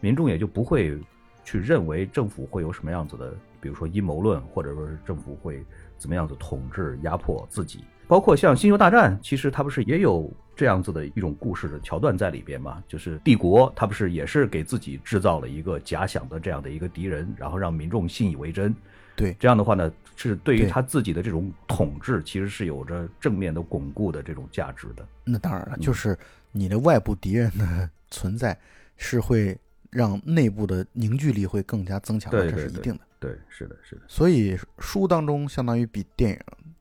[0.00, 0.98] 民众也就不会
[1.44, 5.64] 去认为政府会有什么样子的，比如说阴谋论，或者说是政府会
[5.96, 7.84] 怎么样子统治压迫自己。
[8.06, 12.82] 包括像《星球大战》，其实它不是也有这样子的一种故事的桥段在里边嘛？
[12.86, 18.74] 就是帝国，它不是也是给自己制造了一个假想的这样的一个敌人，然后让民众信以为真。
[19.14, 25.06] 对这样的话呢，是对于他自己的这种统治，其实是有着正面的巩固的这种价值的。
[25.22, 26.18] 那当然了，嗯就是
[26.50, 28.58] 你的外部敌人的存在
[28.96, 29.54] 是会
[29.90, 33.00] 让内部的凝聚力会更加增强的，这是一定的。
[33.20, 34.02] 对，是的，是的。
[34.08, 36.38] 所以书当中相当于比电影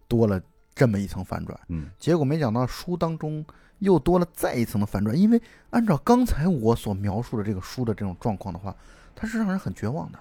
[0.07, 0.41] 多了
[0.81, 1.59] 这么一层反转。
[1.69, 3.45] 嗯结果没想到书当中
[3.77, 5.39] 又多了再一层的反转，因为
[5.69, 8.75] 按照刚才我所描述的这个书的这种状况的话，
[9.15, 10.17] 它是让人很绝望的，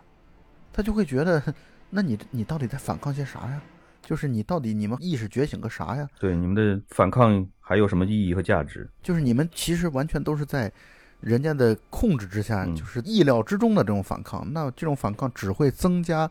[0.70, 1.42] 他就会觉得，
[1.88, 3.62] 那你你到底在反抗些啥呀？
[4.02, 6.06] 就是你到底你们意识觉醒个啥呀？
[6.18, 8.86] 对，你们的反抗还有什么意义和价值？
[9.02, 10.70] 就是你们其实完全都是在
[11.20, 14.46] 人家的控制之下，嗯就是意料之中的这种反抗。
[14.52, 16.30] 那这种反抗只会增加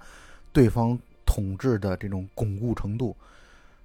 [0.51, 3.15] 对方统治的这种巩固程度。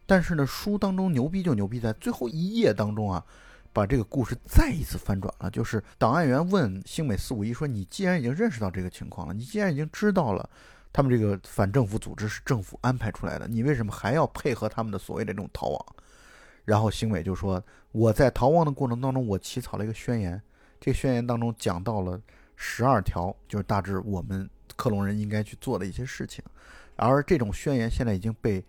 [0.07, 3.25] 但是呢，书当中牛逼就牛逼在最后一页当中啊，
[3.73, 5.51] 把这个故事再一次翻转了。
[5.51, 10.49] 就是档案员问星美四五一说：“你既然已经认识到这个情况了，你既然已经知道了
[10.93, 15.87] 他们这个反政府组织是政府安排出来的，你为什么还要配合他们的所谓的这种逃亡？”
[16.64, 17.62] 然后星美就说
[17.93, 20.40] ：“我在逃亡的过程当中，我起草了一个宣言，
[20.81, 22.21] 这个宣言当中讲到了
[22.57, 26.45] 十二条，就是大致我们克隆人应该去做的一些事情。
[26.97, 28.64] 而这种宣言现在已经被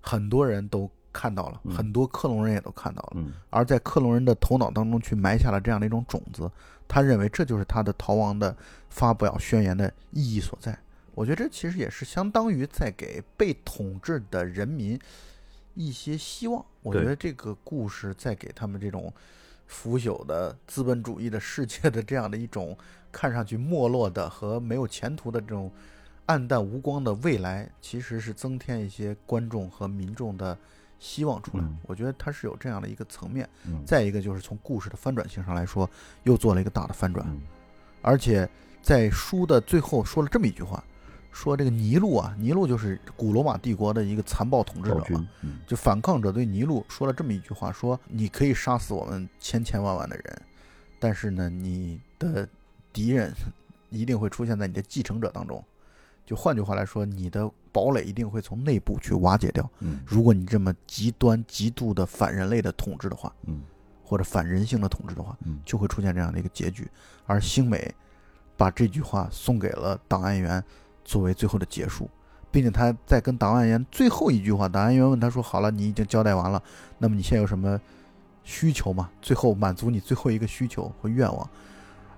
[0.00, 3.12] 很多人都看到了，嗯很多克隆人也都看到了。
[3.16, 6.50] 嗯而在克隆人的头脑当中去埋下了这样的一种种子，
[6.86, 8.56] 他认为这就是他的逃亡的
[8.88, 10.78] 发表宣言的意义所在。
[11.14, 14.96] 我觉得这其实也是相当于在给被统治的人民
[15.74, 16.64] 一些希望。
[16.82, 19.12] 我觉得这个故事在给他们这种
[19.66, 22.78] 腐朽的资本主义的世界的这样的一种
[23.10, 25.70] 看上去没落的和没有前途的这种
[26.28, 30.56] 暗淡无光的未来，其实是增添一些观众和民众的
[30.98, 31.64] 希望出来。
[31.64, 33.48] 嗯我觉得它是有这样的一个层面。
[33.64, 35.88] 嗯，再一个就是从故事的翻转性上来说，
[36.24, 37.40] 又做了一个大的翻转，嗯
[38.02, 38.48] 而且
[38.82, 40.84] 在书的最后说了这么一句话，
[41.32, 50.42] 说这个尼禄啊，尼禄就是古罗马帝国的一个残暴统治者嘛，嗯就反抗者对尼禄说了这么一句话，说你可以杀死我们千千万万的人，
[51.00, 52.46] 但是呢，你的
[52.92, 53.32] 敌人
[53.88, 55.64] 一定会出现在你的继承者当中。
[56.28, 59.66] 就换句话来说，你的堡垒一定会从内部去瓦解掉。
[59.80, 63.62] 嗯如果你这么极端、极度的反人类的统治的话，嗯
[64.04, 66.86] 或者反人性的统治的话，嗯就会出现这样的一个结局。
[67.24, 67.94] 而星美
[68.58, 70.62] 把这句话送给了档案员，
[71.02, 72.10] 作为最后的结束，
[72.50, 76.62] 并且他在跟档案员最后一句话，档案员问他说：“好了，你已经交代完了，
[76.98, 77.80] 那么你现在有什么
[78.44, 79.08] 需求吗？
[79.22, 81.48] 最后满足你最后一个需求和愿望。”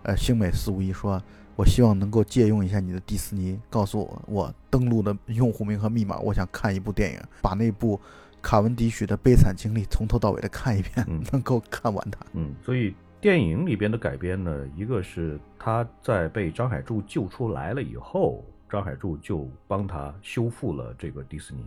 [0.03, 1.23] 呃，星美四五一说
[1.57, 8.01] ：“我希望能够借用一下你的迪士尼，告诉我我登录的用户名和密码，我想看一部电影，把那部
[8.41, 21.67] 卡文迪许的悲惨经历从头到尾的看一遍，嗯能够看完它。”嗯，所以电影里边的改编呢，一个是他在被张海柱救出来了以后，张海柱就帮他修复了这个迪士尼，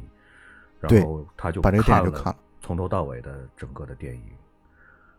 [0.80, 4.22] 然后他就把这个电影就看了从头到尾的整个的电影。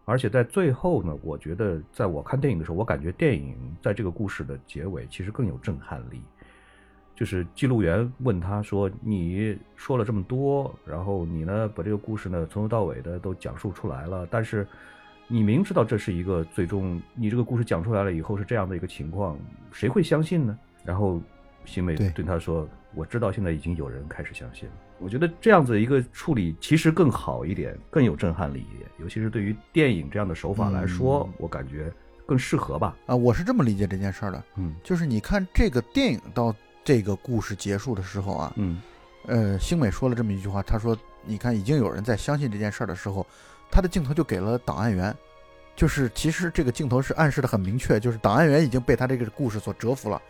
[0.05, 6.21] 而且在最后呢，我觉得在我看电影的时候，我感觉电影在这个故事的结尾其实更有震撼力。
[7.17, 14.67] 就是记录员问他说：“你说了这么多，然后你呢把这个故事呢从头到尾的都讲述出来了，但是
[15.29, 19.39] 你明知道这是一个最终你这个故事讲出来了以后是这样的一个情况，
[19.71, 21.21] 谁会相信呢？”然后
[21.65, 31.35] 新美对对他说：“我知道现在已经有人开始相信了。”我觉得这样子一个处理其实更好一点，更有震撼力一点，尤其是对于电影这样的手法来说，嗯。
[31.37, 31.93] 我感觉
[32.25, 32.97] 更适合吧。
[33.05, 34.75] 啊，我是这么理解这件事儿的，嗯。
[34.83, 38.81] 就是你看这个电影到这个故事结束的时候啊，嗯。
[39.27, 43.27] 呃，星美说了这么一句话，他说：“你看，已经有人在相信这件事儿的时候，
[43.71, 45.15] 他的镜头就给了档案员，
[45.77, 50.21] 就是其实这个镜头是暗示的很明确，就是档案员已经被他这个故事所折服了，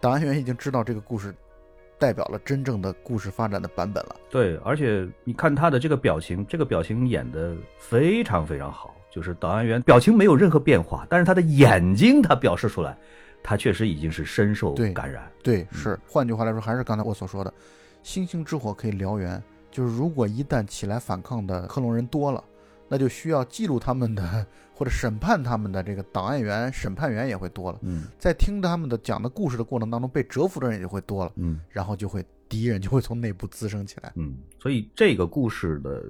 [0.00, 1.34] 档案员已经知道这个故事
[1.98, 4.16] 代表了真正的故事发展的版本了。
[4.30, 12.96] 对，而且你看他的这个表情，这个表情演的非常非常好，就是档案员表情没有任何变化，但是他的眼睛他表示出来，
[13.42, 15.30] 他确实已经是深受感染。
[15.42, 17.52] 对，是，换句话来说，还是刚才我所说的，
[18.02, 22.42] 星星之火可以燎原，就是如果一旦起来反抗的克隆人多了，
[22.88, 27.78] 那就需要记录他们的或者审判他们的这个档案员、审判员也会多了。
[27.82, 34.12] 嗯在听他们的讲的故事的过程当中，被折服的人也就会多了，嗯然后就会敌人就会从内部滋生起来。
[34.16, 36.04] 嗯，所以这个故事的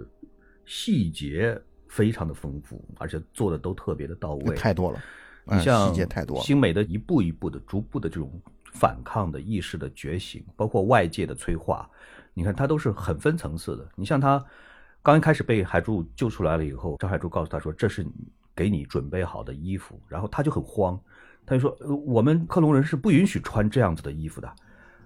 [0.65, 4.57] 细节非常的丰富，而且做的都特别的到位。
[4.57, 4.99] 太多了，
[5.45, 6.43] 嗯，你像细节太多了。
[6.43, 8.33] 新美的一步一步的、逐步的这种
[8.73, 11.89] 反抗的意识的觉醒，包括外界的催化，
[12.33, 13.87] 你看它都是很分层次的。
[13.95, 14.43] 你像他
[15.03, 18.05] 刚一开始被海柱救出来了以后，张海柱告诉他说：“这是
[18.55, 20.99] 给你准备好的衣服。”然后他就很慌，
[21.47, 24.53] 他就说：“呃我们克隆人是不允许穿这样子的衣服的。”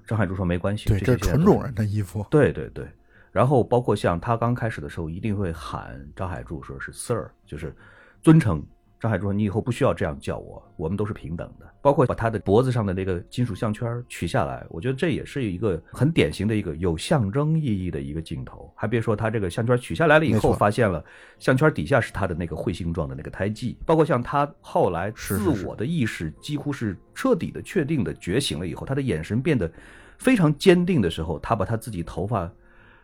[0.06, 2.26] 张海柱说：“没关系，对，这是纯种人的衣服。
[2.30, 2.88] 对对对，
[3.30, 7.76] 然后包括像他刚开始的时候，一定会喊张海柱说是 Sir，就是
[8.22, 8.64] 尊称
[9.00, 18.72] 张海柱说：“你以后不需要这样叫我，我们都是平等的。”包括把他的脖子上的那个金属项圈取下来，我觉得这也是一个很典型的一个有象征意义的一个镜头。
[18.74, 21.04] 还别说他这个项圈取下来了以后，发现了
[21.38, 23.78] 项圈底下是他的那个彗星状的那个胎记。
[23.86, 29.70] 包括像他后来自我的意识几乎是彻底的确定的觉醒了以后，他的眼神变得
[30.18, 32.50] 非常坚定的时候，他把他自己头发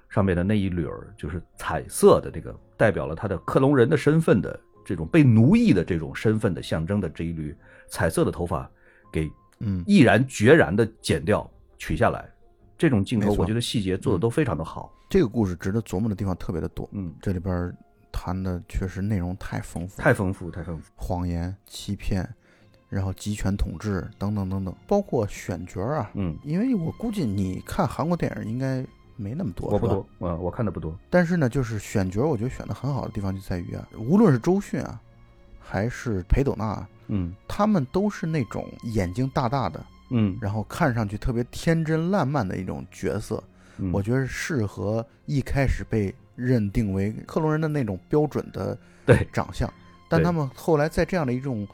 [0.08, 7.56] 上面的那一缕儿就是彩色的这个代表了他的克隆人的身份的这种被奴役的这种身份的象征的这一缕
[7.88, 8.70] 彩色的头发，
[9.12, 9.30] 给
[9.60, 12.28] 嗯，毅然决然的剪掉取下来，
[12.76, 14.92] 这种镜头我觉得细节做的都非常的好。
[15.08, 17.74] 这个故事值得琢磨的地方特别的多，嗯，这里边儿
[18.10, 20.92] 谈的确实内容太丰富，太丰富，太丰富。
[20.96, 22.28] 谎言、欺骗，
[22.88, 26.10] 然后集权统治等等等等，包括选角啊。
[26.14, 28.84] 嗯，因为我估计你看韩国电影应该
[29.16, 30.96] 没那么多，我不多，嗯，我看的不多。
[31.08, 35.00] 但是呢，就是选角，我觉得选的很好的地方就在于啊，无论是周迅啊，
[35.60, 37.34] 还是裴斗娜啊，嗯。
[37.46, 40.36] 他们都是那种眼睛大大的，嗯。
[40.40, 43.42] 然后看上去特别天真烂漫的一种角色。
[43.78, 49.26] 嗯，我觉得适合一开始被认定为克隆人的那种标准的对。
[49.32, 49.72] 长相，
[50.08, 51.66] 但他们后来在这样的一种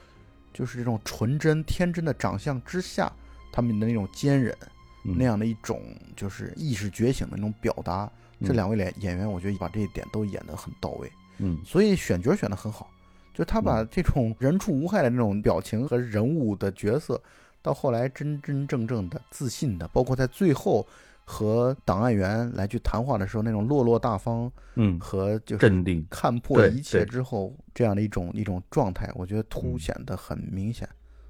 [0.52, 3.10] 就是这种纯真天真的长相之下，
[3.52, 4.68] 他们的那种坚忍，嗯
[5.02, 5.82] 那样的一种
[6.16, 12.90] 就是意识觉醒的那种表达，这嗯两位演演员，我觉得把这一点都演得很到位，嗯所以选角选得很好。
[13.32, 17.18] 就他把这种人畜无害的那种表情和人物的角色，
[17.62, 20.86] 到后来真真正正的自信的，包括在最后
[21.24, 26.04] 和档案员来去谈话的时候，那种落落大方嗯，和就是镇定。
[26.10, 30.86] 看破一切之后这样的一种一种状态，我觉得凸嗯显的很明显。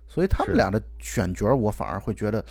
[0.09, 2.45] 所以他们俩的选角，我反而会觉得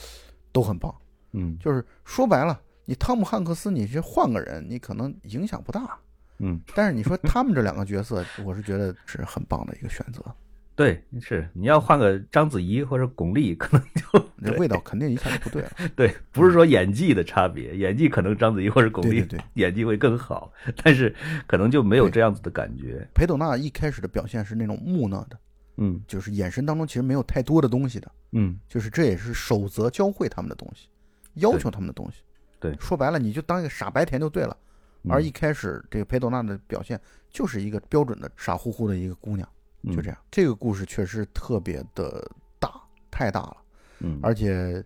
[0.54, 0.96] 都很棒。
[1.34, 5.98] 嗯就是说白了，你汤姆汉克斯，你去换个人，你可能影响不大。
[6.40, 10.24] 嗯，但是你说他们这两个角色，我是觉得是很棒的一个选择，
[10.74, 15.72] 对，是你要换个章子怡或者巩俐，可能就 那味道肯定一下就不对了。
[15.98, 21.14] 对，不是说演技的差别，演技可能章子怡或者巩俐演技会更好，但是
[21.46, 23.06] 可能就没有这样子的感觉。
[23.14, 25.38] 裴斗娜一开始的表现是那种木讷的，
[25.76, 30.88] 嗯就是眼神当中其实没有太多的东西的，嗯就是这也是守则教会他们的东西，
[31.36, 32.22] 要求他们的东西。
[32.60, 34.56] 对说白了，你就当一个傻白甜就对了。
[35.04, 37.00] 嗯而一开始这个裴斗娜的表现
[37.30, 39.48] 就是一个标准的傻乎乎的一个姑娘，
[39.84, 40.18] 嗯就这样。
[40.30, 43.58] 这个故事确实特别的大，太大了。
[44.00, 44.84] 嗯，而且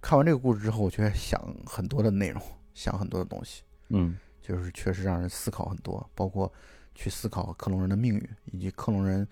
[0.00, 2.40] 看完这个故事之后，我觉得想很多的内容，
[2.72, 6.52] 想很多的东西，嗯就是确实让人思考很多，包括
[6.94, 9.26] 去思考克隆人的命运，以及克隆人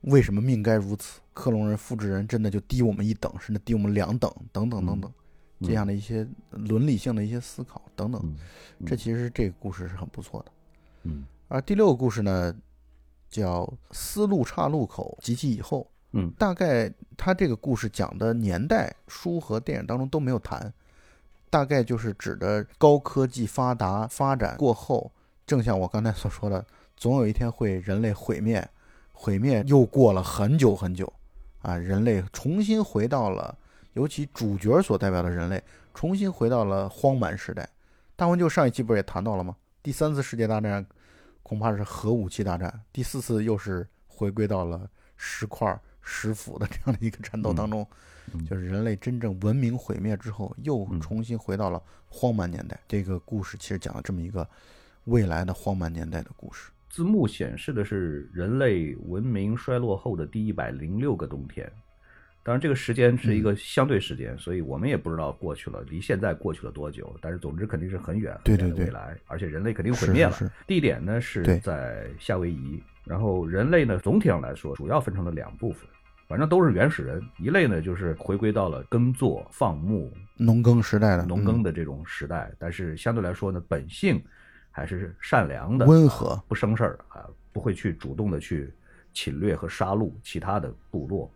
[0.00, 5.12] 为什么命该如此，克隆人复制人真的就低我们一等，甚至低我们两等，等等等等，
[5.60, 8.20] 这样的一些伦理性的一些思考等等。
[8.24, 10.52] 嗯这其实这个故事是很不错的。
[11.04, 12.54] 嗯而第六个故事呢，
[13.28, 15.80] 叫《丝路岔路口及其以后》。
[16.12, 20.72] 嗯大概他这个故事讲的年代，书和电影当中都没有谈，
[21.50, 25.12] 大概就是指的高科技发达发展过后，
[25.46, 26.64] 正像我刚才所说的，
[26.96, 28.66] 总有一天会人类毁灭，
[29.12, 31.12] 毁灭又过了很久很久，
[31.60, 33.58] 啊，人类重新回到了，
[33.98, 35.60] 尤其主角所代表的人类
[35.92, 37.68] 重新回到了荒蛮时代。
[38.14, 39.56] 大文就上一期不是也谈到了吗？
[39.82, 40.86] 第三次世界大战
[41.42, 47.84] 恐怕是核武器大战，第四次又是回归到了石块、石斧的这样的一个战斗当中，
[48.32, 52.78] 嗯就是人类真正文明毁灭之后，又嗯重新回到了荒蛮年代。
[52.86, 54.48] 这个故事其实讲了这么一个
[55.06, 56.70] 未来的荒蛮年代的故事。
[56.88, 61.68] 字幕显示的是人类文明衰落后的第一百零六个冬天。
[62.42, 67.14] 当然，这个时间是一嗯个相对时间，所以我们也不知道过去了，离现在过去了多久。
[67.20, 70.32] 但是，总之肯定是很远未来，而且人类肯定毁灭了。
[70.32, 75.86] 是是地点呢是在夏威夷，然后人类呢总体上来说主要分成了两部分，
[76.26, 77.22] 反正都是原始人。
[77.38, 84.22] 一类呢就是回归到了耕作、放牧、农耕时代的嗯农耕的这种时代，但是相对来说呢，本性
[84.70, 88.72] 还是善良的、温和，不生事儿啊，不会去主动的去
[89.12, 91.30] 侵略和杀戮其他的部落。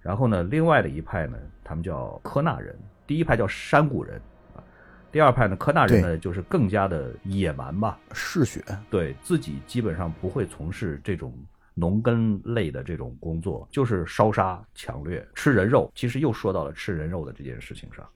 [0.00, 2.74] 然后呢，另外的一派呢，他们叫科纳人，
[3.06, 4.20] 第一派叫山谷人
[4.54, 4.64] 啊，
[5.12, 11.34] 第二派呢，科纳人呢就是更加的野蛮吧，嗜血，对自己基本上不会从事这种
[11.74, 15.90] 农耕类的这种工作，就是烧杀抢掠、吃人肉。
[15.94, 18.08] 其实又说到了吃人肉的这件事情上，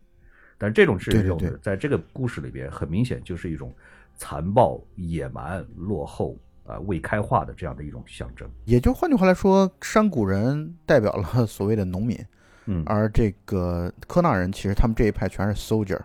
[0.56, 3.74] 但这种吃人肉呢，在这个故事里边很明显就是一种
[4.16, 8.48] 残暴、野蛮、落后啊、未开化的这样的一种象征。
[8.64, 12.18] 也就换句话来说，山谷人代表了 所谓的农民，
[12.66, 16.00] 嗯而这个科纳人其实他们这一派全是 soldier，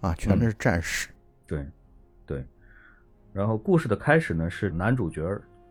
[0.00, 1.08] 啊，全是战士。
[1.46, 1.64] 对，
[2.26, 2.44] 对。
[3.32, 5.22] 然后故事的开始呢，是男主角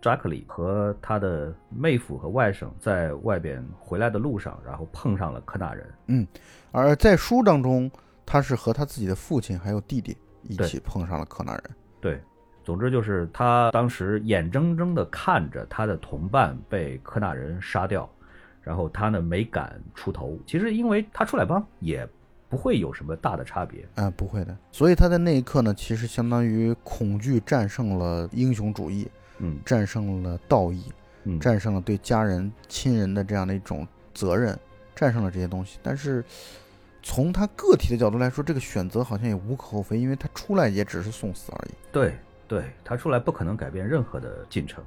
[0.02, 5.86] 扎克里和他的妹夫和外甥在外边回来的路上，然后碰上了科纳人。
[6.08, 6.26] 嗯
[6.72, 7.92] 而在书当中，
[8.26, 11.64] 他是和他自己的父亲还有弟弟一起碰上了科纳人。
[12.64, 18.10] 对，总之就是他当时眼睁睁地看着他的同伴被科纳人杀掉，
[18.62, 20.38] 然后他呢没敢出头。
[20.46, 22.08] 其实因为他出来帮也
[22.48, 23.88] 不会有什么大的差别。
[23.96, 24.58] 啊、不会的。
[24.72, 29.08] 所以他在那一刻呢，其实相当于恐惧战胜了英雄主义，
[29.38, 30.84] 嗯战胜了道义，
[31.26, 34.58] 嗯，战胜了对家人、亲人的这样的一种责任，
[34.96, 35.78] 战胜了这些东西。
[35.84, 36.24] 但是
[37.04, 41.72] 从他个体的角度来说，这个选择好像也无可厚非，因为他出来也只是送死而已。
[41.92, 42.16] 对
[42.50, 44.84] 对，他出来不可能改变任何的进程，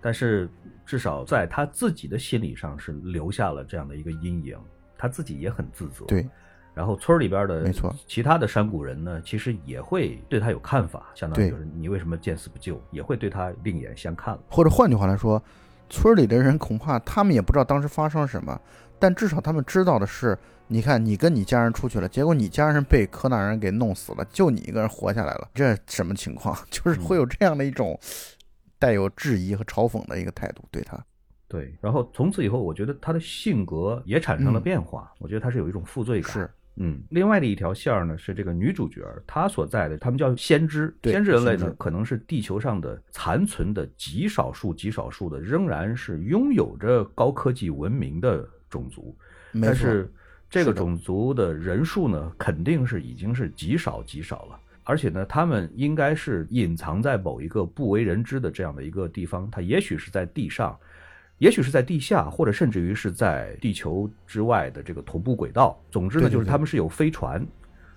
[0.00, 0.50] 但是
[0.84, 4.58] 至少在他自己的心理上是留下了这样的一个阴影，
[4.98, 6.04] 他自己也很自责。
[6.06, 6.28] 对，
[6.74, 14.40] 然后村儿里边的没错其他的山谷人呢，其实也会对他有看法，相当于就是你为什么见死不救，也会对他另眼相看了。
[14.50, 15.40] 或者换句话来说，
[15.88, 18.60] 村里的人恐怕他们也不知道当时发生了什么，
[18.98, 20.36] 但至少他们知道的是，
[20.72, 26.56] 你看你跟你家人出去了，结果你家人被柯纳人给弄死了，就你一个人活下来了，这什么情况？
[26.70, 27.98] 就是会有这样的一种
[28.78, 30.96] 带有质疑和嘲讽的一个态度对他。
[31.48, 35.12] 对，然后从此以后，我觉得他的性格也产生了嗯变化。
[35.18, 36.32] 我觉得他是有一种负罪感。
[36.32, 40.96] 是，嗯，另外的一条线儿呢是这个女主角儿她所在的，他们叫先知。
[41.02, 49.12] 先知人类，呢可能是地球上的残存的极少数、极少数的，仍然是拥有着高科技文明的种族。
[49.60, 50.08] 但是
[50.50, 54.58] 这个种族的人数呢，肯定是已经是极少极少了。
[54.82, 60.76] 而且呢，他们应该是隐藏在某一个不为人知的这样的一个地方，它也许是在地上，
[61.38, 65.80] 也许是在地下，或者甚至于是在地球之外的这个同步轨道。
[65.92, 67.46] 总之呢，就是他们是有飞船，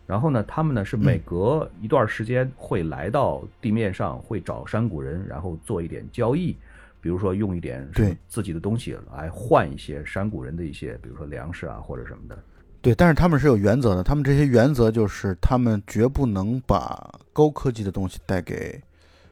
[0.05, 6.55] 然后呢，他们呢是每隔一段时间会来到地面上，会找山谷人，然后做一点交易。
[7.03, 8.17] 比如说用一点对。
[8.29, 12.41] 自己的东西来换一些山谷人的一些，比如说粮食啊或者什么的。
[12.81, 18.81] 对，但是他们是有原则的，他们这些原则就是他们绝不能把高科技的东西带给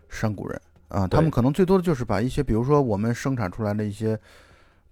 [0.09, 0.61] 山谷人。
[0.89, 4.19] 啊，他们可能最多的就是把一些，比如说我们生产出来的一些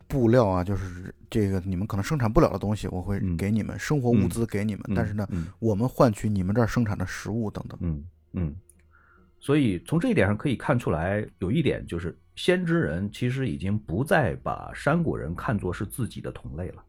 [0.07, 3.35] 布料啊，就是这个你们可能生产不了的东西，我会嗯。
[3.35, 5.47] 给你们、生活物资给你们，但是呢，嗯。
[5.59, 7.77] 我们换取你们这儿生产的食物等等。
[7.81, 8.03] 嗯
[8.33, 8.55] 嗯，
[9.39, 16.83] 所以从这一点上可以看出来，有一点就是先知人其实已经不再把山谷人看作是自己的同类了，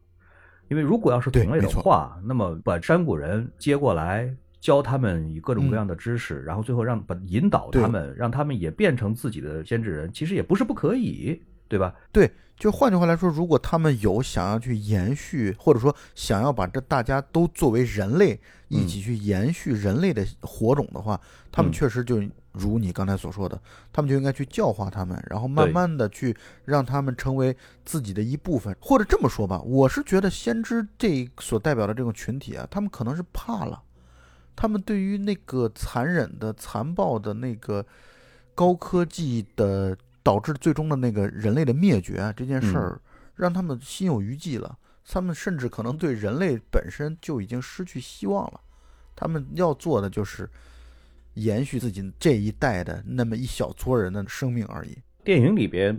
[0.69, 4.35] 因为如果要是同类的话，那么把山谷人接过来。
[4.61, 11.95] 教他们以各种各样的知识，然后最后让把引导他们，让他们也变成自己的先知人，其实也不是不可以，对吧？
[12.11, 21.19] 对，就换句话来说，如果他们有想要去延续，或者说想要把这大家都作为人类一起去延续人类的火种的话，
[21.51, 21.73] 他们嗯。
[21.73, 22.21] 确实就
[22.51, 23.59] 如你刚才所说的，
[23.93, 26.35] 他们就应该去教化他们，然后慢慢的去
[26.65, 33.81] 让他们成为自己的一部分，或者这么说吧，我是觉得先知这所代表的这种群体啊，他们可能是怕了。
[34.55, 37.85] 他们对于那个残忍的、残暴的那个
[38.53, 43.01] 高科技的导致最终的那个人类的灭绝啊这件事儿，
[43.35, 44.77] 让他们心有余悸了。
[45.03, 48.61] 他们甚至可能对人类本身就已经失去希望了。
[49.13, 50.49] 他们要做的就是
[51.35, 54.97] 延续自己这一代的那么一小撮人的生命而已。
[55.23, 55.97] 电影里边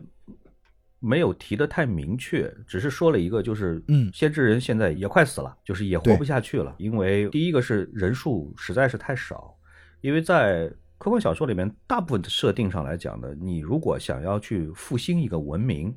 [0.98, 4.10] 没有提的太明确，只是说了一个，就是嗯。
[4.12, 9.56] 先知人现在也快死了，就是也活不下去了，因为第一个是人数实在是太少，
[10.00, 15.92] 因为在科幻小说里面，大部分的设定上来讲呢，你如果想要去复兴一个文明，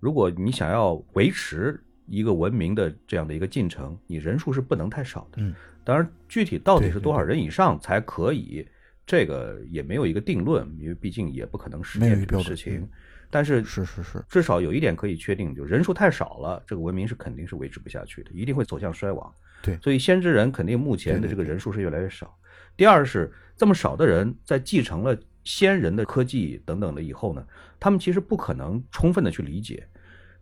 [0.00, 5.42] 如果你想要维持一个文明的这样的一个进程，你人数是不能太少的。
[5.42, 8.66] 嗯，当然，具体到底是多少人以上才可以，
[9.06, 12.88] 这个也没有一个定论，因为毕竟也不可能实现这个事情嗯。
[13.30, 19.34] 但是是是是，至少有一点可以确定，就人数太少了，这个文明是肯定是维持不下去的，一定会走向衰亡。
[19.62, 22.36] 对所以先知人肯定目前的这个人数是越来越少。
[22.76, 27.44] 第二是这么少的人在继承了先人的科技等等的以后呢，
[27.80, 29.84] 他们其实不可能充分的去理解，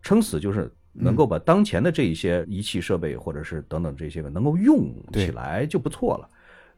[0.01, 6.29] 撑死就是能嗯够把当前的这一些仪器设备或者是等等这些个能够用起来就不错了。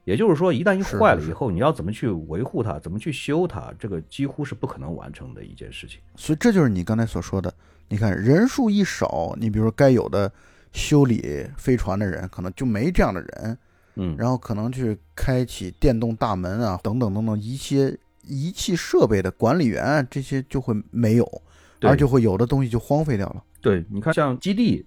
[0.04, 6.00] 也就是说，一旦一坏了以后，你要怎么去维护它，怎么去修它，这个几乎是不可能完成的一件事情。
[6.16, 7.52] 所以这就是你刚才所说的。
[7.88, 10.32] 你看人数一少，你比如说该有的
[10.74, 13.58] 修理飞船的人，可能就没这样的人。
[13.96, 17.98] 嗯，然后可能去开启电动大门啊，等等等等一些
[18.28, 21.42] 仪器设备的管理员啊，这些就会没有，对
[21.88, 23.44] 而就会有的东西就荒废掉了。
[23.62, 24.86] 对，你看像《基地》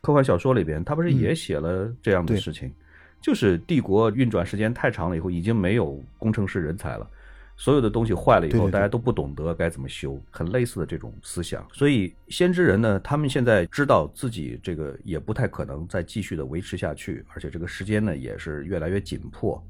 [0.00, 2.72] 科幻小说里边，他不是嗯也写了这样的事情，
[3.20, 7.08] 就是帝国运转时间太长了以后，已经没有工程师人才了，
[7.56, 8.70] 所有的东西坏了以后，对对对。
[8.70, 11.66] 大家都不懂得该怎么修，很类似的这种思想。
[11.72, 19.62] 所以先知人呢，他们现在知道自己这个也不太可能再继续的维持下去，而且这个时间呢也是越来越紧迫，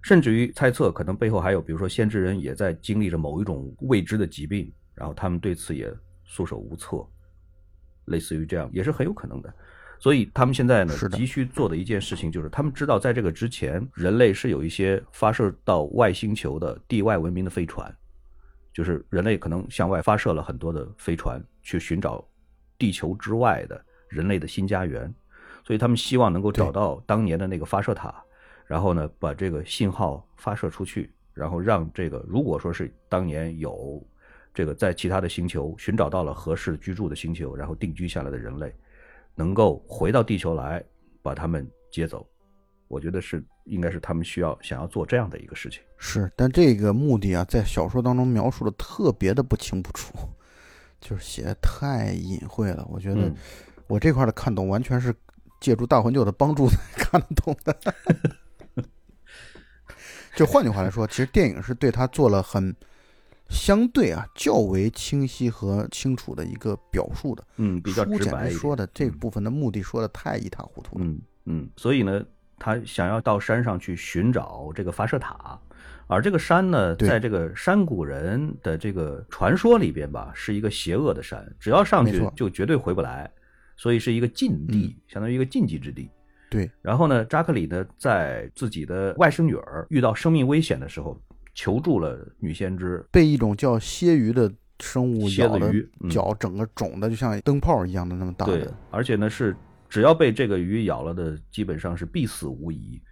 [0.00, 5.92] 甚至于猜测可能背后还有，比如说先知人也在经历着某一种未知的疾病，然后他们对此也
[6.24, 7.06] 束手无策，
[8.06, 9.54] 类似于这样也是很有可能的。
[10.00, 17.92] 所以他们现在呢急需做的一件事情就是，他们知道在这个之前，人类是有一些发射到外星球的地外文明的飞船，
[18.72, 22.24] 就是人类可能向外发射了很多的飞船，去寻找
[22.78, 25.12] 地球之外的人类的新家园，
[25.64, 28.14] 所以他们希望能够找到当年的那个发射塔，
[28.66, 34.00] 然后呢，把这个信号发射出去，然后让这个如果说是当年有
[34.58, 38.74] 这个在其他的星球寻找到了合适居住的星球，然后定居下来的人类，
[39.36, 40.82] 能够回到地球来
[41.22, 42.28] 把他们接走。
[42.88, 45.80] 我觉得是应该是他们需要想要做这样的一个事情。
[45.96, 50.12] 是，但这个目的啊，在小说当中描述的特别的不清不楚，
[51.00, 52.84] 就是写的太隐晦了。
[52.90, 53.36] 我觉得嗯
[53.86, 55.14] 我这块的看懂，完全是
[55.60, 57.78] 借助大魂舅的帮助 才看得懂的。
[60.34, 62.74] 就换句话来说，其实电影是对他做了很
[63.48, 67.44] 相对啊较为清晰和清楚的一个表述的。
[67.56, 71.04] 嗯，比较直白说的这嗯部分的目的说的太一塌糊涂了。
[71.04, 72.22] 嗯嗯，所以呢，
[72.58, 75.58] 他想要到山上去寻找这个发射塔，
[76.06, 83.30] 而这个山呢，在这个山谷人的这个传说里边吧，是一个邪恶的山，只要上去就绝对回不来，
[83.76, 86.10] 所以是一个禁地，相当于一个禁忌之地。
[86.50, 91.18] 对，然后呢，扎克里呢，在自己的外甥女儿遇到生命危险的时候，
[91.58, 93.04] 求助了女先知。
[93.10, 94.48] 被一种叫蝎鱼的
[94.78, 99.56] 生物蝎咬的子鱼嗯脚，整个肿的就像灯泡一样的那么大对的。，而且呢是
[99.88, 103.02] 只要被这个鱼咬了的，基本上是必死无疑。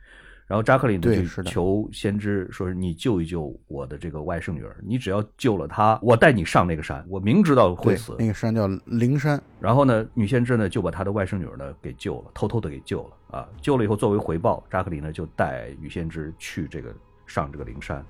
[0.46, 7.04] 然后扎克里呢对就是的求先知说：“你救一救我的这个外甥女儿，你只要救了她，我带你上那个山。
[7.08, 9.42] 我明知道会对死，那个山叫灵山。
[9.58, 13.48] 然后呢，女先知呢就把她的外甥女儿呢给救了，偷偷的给救了啊！
[13.60, 16.94] 救了以后，作为回报，扎克里呢就带女先知去这个
[17.26, 18.06] 上这个灵山，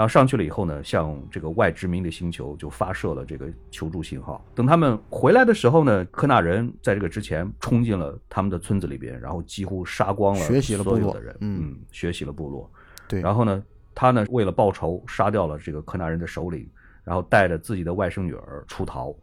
[0.00, 4.42] 然后上去了以后呢，向这个外殖民的星球就发射了这个求助信号。
[4.54, 12.72] 等他们回来的时候呢，科纳人在这个之前冲进了他们的村子里边，然后几乎杀光了学习了部落所有的人，嗯学习了部落。
[13.06, 13.62] 对，然后呢，
[13.94, 16.66] 他呢为了报仇，杀掉了这个科纳人的首领，
[17.04, 19.14] 然后带着自己的外甥女儿出逃，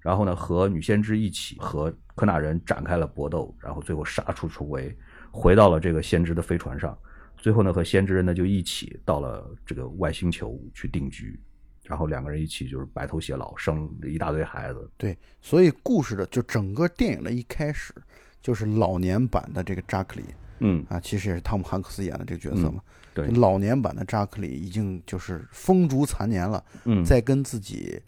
[0.00, 4.92] 然后呢和女先知一起和科纳人展开了搏斗，然后最后杀出重围，
[5.30, 6.98] 回到了这个先知的飞船上，
[7.44, 11.38] 最后呢和先知人呢就一起到了这个外星球去定居，
[11.82, 14.90] 然后两个人一起就是白头偕老，生了一大堆孩子。
[14.96, 17.92] 对，所以故事的就整个电影的一开始
[18.40, 20.24] 就是老年版的这个扎克里
[20.60, 22.80] 嗯，啊，其实也是汤姆汉克斯演的这个角色嘛。
[23.12, 28.00] 对，老年版的扎克里已经就是风烛残年了，嗯，在跟自己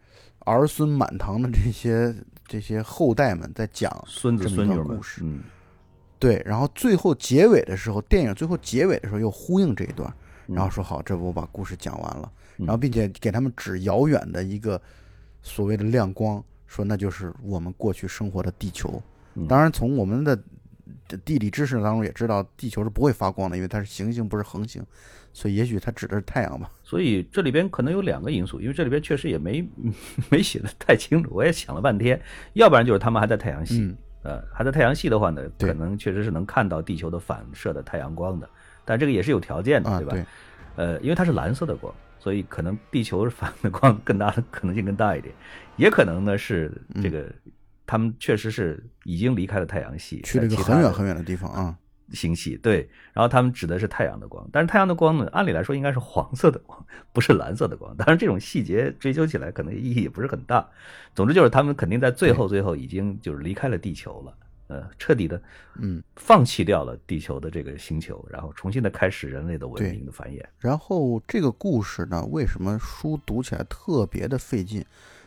[0.46, 2.16] 儿孙满堂的这些
[2.46, 5.42] 这些后代们在讲孙子孙女故事，嗯
[6.18, 10.12] 对，然后最后结尾的时候，电影最后结尾的时候又呼应这一段，
[10.48, 14.80] 嗯然后说好，这不我把故事讲完了，嗯然后并且给他们指遥远的一个
[15.42, 19.02] 所谓的亮光，说那就是我们过去生活的地球。
[19.34, 20.38] 嗯当然，从我们的
[21.24, 24.82] 地理知识当中也知道，地球是不会发光的，因为它是行星，不是恒星，
[25.32, 26.70] 所以也许它指的是太阳吧。
[26.82, 29.68] 所以这里边可能有两个因素，因为这里边确实也没
[30.30, 32.18] 没写的太清楚，我也想了半天，
[32.54, 33.96] 要不然就是他们还在太阳系，嗯，
[34.26, 38.50] 呃，还在太阳系的话呢，可能确实是能看到地球的反射的太阳光的，
[38.84, 40.12] 但这个也是有条件的，啊，对吧？
[40.14, 40.24] 对，
[40.74, 45.32] 呃，因为它是蓝色的光，所以可能地球反的光更大的可能性更大一点，
[45.76, 47.32] 也可能呢是这个、
[47.86, 51.76] 他们确实是已经离开了太阳系，去了一个很远很远的地方啊。
[52.12, 57.96] 星系，对，然后他们指的是太阳的光，但是太阳的光呢，按理来说应该是黄色的光，不是蓝色的光。
[57.96, 60.68] 当然，这种细节追究起来可能意义也不是很大。
[61.14, 64.34] 总之就是他们肯定在最后最后已经就是离开了地球了，
[64.68, 65.40] 呃，彻底的
[65.80, 70.42] 嗯，放弃掉了地球的这个星球，然后重新的开始人类的文明的繁衍。
[70.58, 74.84] 然后这个故事呢，为什么书读起来特别的费劲，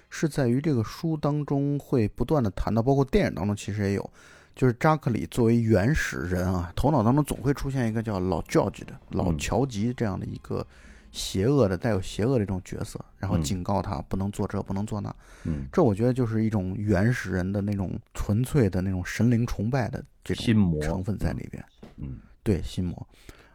[0.10, 4.12] 是在于这个书当中会不断的谈到，包括电影当中其实也有，
[4.60, 9.38] 就是扎克里作为原始人啊，头脑当中总会出现一个叫老 George 的老嗯。
[9.38, 10.68] 乔吉这样的一个
[11.14, 13.42] 邪恶的带有邪恶的这种角色，然后嗯。
[13.42, 21.64] 警告他不能做这不能做那，嗯，这我觉得就是一种原始人的那种纯粹的那种神灵崇拜的这种心魔成分在里边。
[21.96, 22.18] 嗯。
[22.44, 23.08] 对心魔，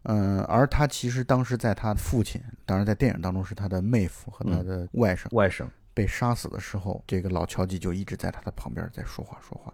[0.04, 4.66] 嗯，而他其实当时在他父亲，当然在电影当中是他的妹夫和他嗯。
[4.66, 9.70] 的外甥外甥，被杀死的时候，这个老乔吉就一直在他的旁边在说话说话，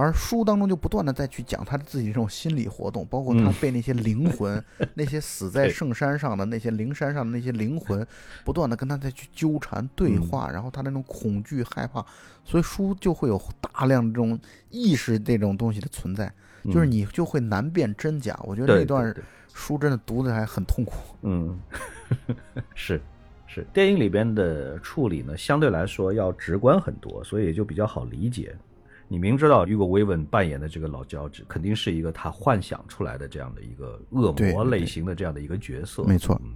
[0.00, 4.62] 而书当中就不断的再去讲他自己这种心理活动，包括他嗯被那些灵魂、
[4.94, 8.06] 那些死在圣山上的那些灵山上的那些灵魂，
[8.44, 12.04] 不断的跟他再去纠缠对嗯话，然后他那种恐惧害怕，
[12.44, 14.38] 所以书就会有大量的这种
[14.70, 16.32] 意识这种东西的存在，
[16.64, 18.38] 就是嗯你就会难辨真假。
[18.44, 19.14] 我觉得对那段
[19.52, 20.94] 书真的读的还很痛苦。
[21.22, 21.60] 嗯，
[22.74, 23.00] 是
[23.46, 28.56] 是，电影里边的处理呢，相对来说要直观很多，所以也就比较好理解。
[29.12, 36.40] 你明知道 Hugo Weaving 扮演的这个老乔治肯定是一个他幻想出来的这样的一个恶魔类型的这样的一个角色，没错。
[36.44, 36.52] 嗯，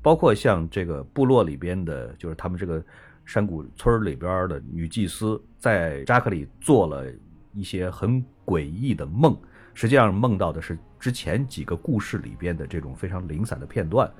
[0.00, 2.82] 包括像这个部落里边的，就是他们这个
[3.26, 7.12] 山谷村里边的女祭司，在扎克里做了
[7.52, 9.36] 一些很诡异的梦，
[9.74, 14.10] 实际上梦到的是之前几个故事里边的这种非常零散的片段，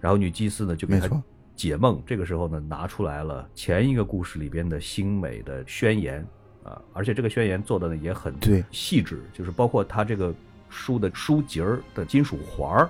[0.00, 1.22] 然后女祭司呢就给他
[1.54, 6.26] 解梦，这个时候呢拿出来了前一个故事里边的新美的宣言
[6.62, 10.34] 啊，而且这个宣言做的呢也很对细致，就是包括它这个
[10.68, 12.88] 书的书节儿的金属环儿，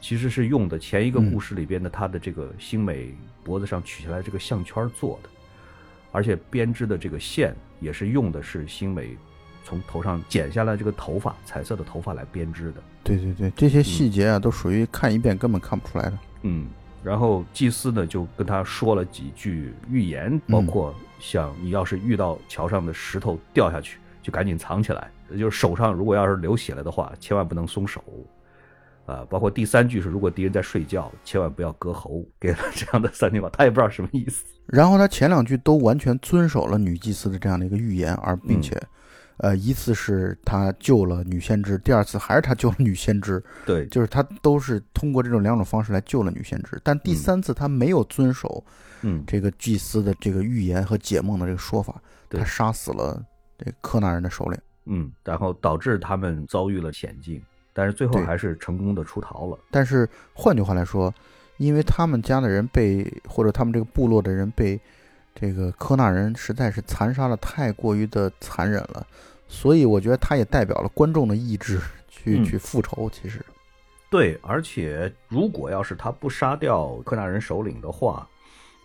[0.00, 5.28] 其实是用的前一个嗯故事里边的它的这个星美脖子上取下来这个项圈做的，
[6.12, 9.16] 而且编织的这个线也是用的是星美
[9.64, 12.82] 从头上剪下来这个头发彩色的头发来编织的。
[13.02, 16.18] 对对对，这些细节啊，都属于看一遍根本看不出来的。
[16.42, 16.66] 嗯，
[17.04, 28.02] 然后祭司呢就跟他说了几句预言，包嗯括像你要是遇到桥上的石头掉下去，就赶紧藏起来，就是手上如果要是流血了的话，千万不能松手。
[29.06, 34.46] 啊，包括第三句是，如果敌人在睡觉，千万不要割喉，给了这样的三句话，他也不知道什么意思。
[34.64, 38.82] 然后他前两句都完全遵守了女祭司的这样的一个预言，而并嗯且，
[39.38, 46.80] 呃，一次是他救了女先知，第二次还是他救了女先知，对，就是他都是通过这种两种方式来救了女先知。
[46.84, 48.64] 但第嗯三次他没有遵守
[49.02, 53.20] 嗯，这个祭司的这个预言和解梦的这个说法，对他杀死了
[53.58, 54.58] 这个科纳人的首领。
[54.86, 59.58] 嗯，然后导致他们遭遇了险境，但是最后还是成功的出逃了。
[59.70, 61.12] 但是换句话来说，
[61.56, 64.80] 因为他们家的人被或者他们这个部落的人被
[65.34, 69.06] 这个科纳人实在是残杀的太过于的残忍了，
[69.48, 73.10] 所以我觉得他也代表了观众的意志去、嗯去复仇。
[73.10, 73.44] 其实，
[74.08, 78.26] 对，而且如果要是他不杀掉科纳人首领的话，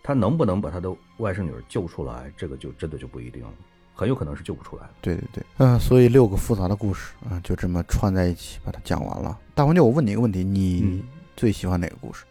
[0.02, 3.52] 他能不能把他的外甥女儿救出来，这个就真的就不一定了，
[3.94, 4.90] 很有可能是救不出来的。
[5.00, 9.38] 对对对，嗯、所以六个复杂的故事啊、就这么串在一起把它讲完了。
[9.54, 11.02] 大黄牛，我问你一个问题，你嗯
[11.36, 12.24] 最喜欢哪个故事？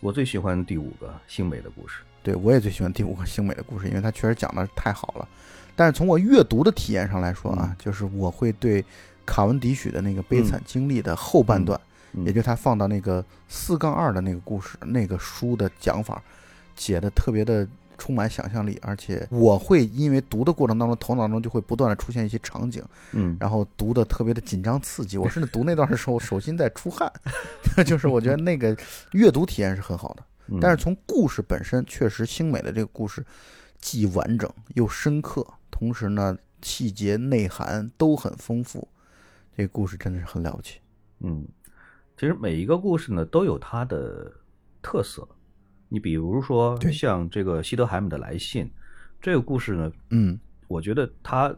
[0.00, 2.00] 我最喜欢第五个星美的故事。
[2.22, 5.28] 对我也最喜欢第五个星美的故事，因为它确实讲的太好了。
[5.74, 7.76] 但是从我阅读的体验上来说啊，嗯。
[7.78, 8.84] 就是我会对
[9.24, 11.80] 卡文迪许的那个悲惨经历的后半段，
[12.12, 12.24] 嗯。
[12.24, 16.22] 也就是他放到那个四杠二的那个故事那个书的讲法，
[16.76, 17.66] 写的特别的
[17.96, 25.16] 充满想象力，而且我会因为读的过程当中，头脑中就会不断的出现一些场景，嗯，然后读的特别的紧张刺激。
[25.16, 27.10] 我甚至读那段的时候手心在出汗，
[27.86, 28.76] 就是我觉得那个
[29.12, 30.22] 阅读体验是很好的。
[30.50, 33.24] 嗯但是从故事本身，确实星美的这个故事
[33.80, 38.86] 既完整又深刻，同时呢细节内涵都很丰富。
[39.56, 40.80] 这个故事真的是很了不起。
[41.20, 41.46] 嗯，
[42.16, 44.32] 其实每一个故事呢都有它的
[44.82, 45.28] 特色。
[45.88, 48.70] 你比如说对像这个西德海姆的来信，
[49.20, 50.38] 这个故事呢，嗯，
[50.68, 51.54] 我觉得它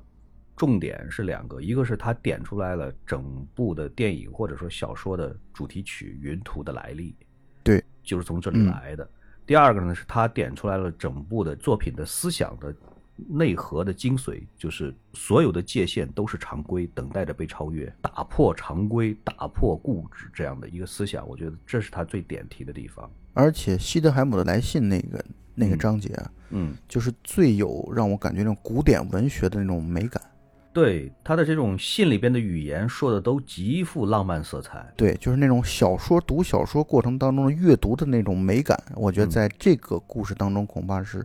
[0.57, 7.27] 重点是两个，一个是它点出来了整部的电影或者说小说的主题曲《云图》的来历，对，
[8.03, 9.09] 就是从这里嗯来的。
[9.45, 12.75] 第二个呢是他点出来了整部的作品的思想的
[13.29, 23.11] 内核的精髓，就是所有的界限都是常规，等待着被超越，打破常规，打破固执这样的一个思想，我觉得这是他最点题的地方。
[23.35, 25.25] 而且西德海姆的来信那个
[25.55, 30.23] 那个嗯章节啊，嗯，就是最有让我感觉那种古典文学的那种美感。
[30.73, 34.91] 对他的这种信里边的语言说的都极富浪漫色彩。
[34.97, 41.25] 对，就是那种小说读小说过程当中的阅读的那种美感，我觉得嗯在这个故事当中恐怕是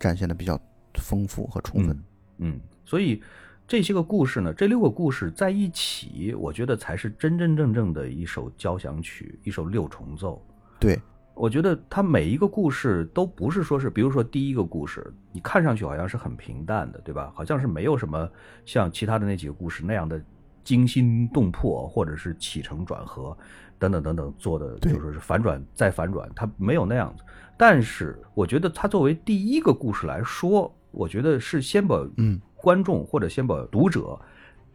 [0.00, 0.58] 展现的比较
[0.94, 1.90] 丰富和充分。
[2.38, 3.22] 嗯，嗯，所以
[3.66, 10.42] 这些个故事呢，这六个故事在一起，我觉得才是真真正正的一首交响曲，一首六重奏。
[10.80, 10.98] 对，
[11.38, 17.32] 我觉得它每一个故事都不是说是，比如说第一个故事，你看上去好像是很平淡的，对吧？
[17.34, 18.28] 好像是没有什么
[18.64, 20.20] 像其他的那几个故事那样的
[20.64, 23.36] 惊心动魄，或者是起承转合
[23.78, 27.22] 等等等等做的，对就说是反转再反转，它没有那样子。
[27.56, 34.18] 但是我觉得它作为第一个故事来说，我觉得是先把嗯观众或者先把读者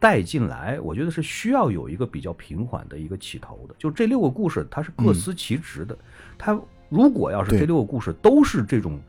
[0.04, 3.74] 带进来，我觉得是需要有一个比较平缓的一个起头的。
[3.78, 5.96] 就这六个故事，它是各司其职的。
[6.36, 9.00] 它如果要是这六个故事都是这种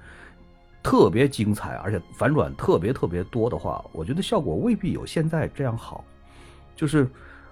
[0.82, 6.02] 特别精彩，而且反转特别特别多的话，我觉得效果未必有现在这样好。
[6.78, 7.06] 就是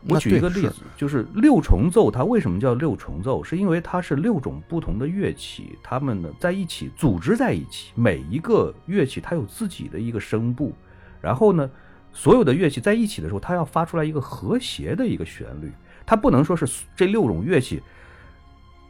[0.07, 3.43] 我举一个例子，就是六重奏，它为什么叫六重奏？
[3.43, 10.71] 是因为它是六种不同的乐器，它们呢在一起组织在一起，每一个乐器它有自己的一个声部，
[11.19, 11.69] 然后呢，
[12.13, 15.71] 所有的乐器在一起的时候，它要发出来一个和谐的一个旋律，
[16.05, 17.81] 它不能说是这六种乐器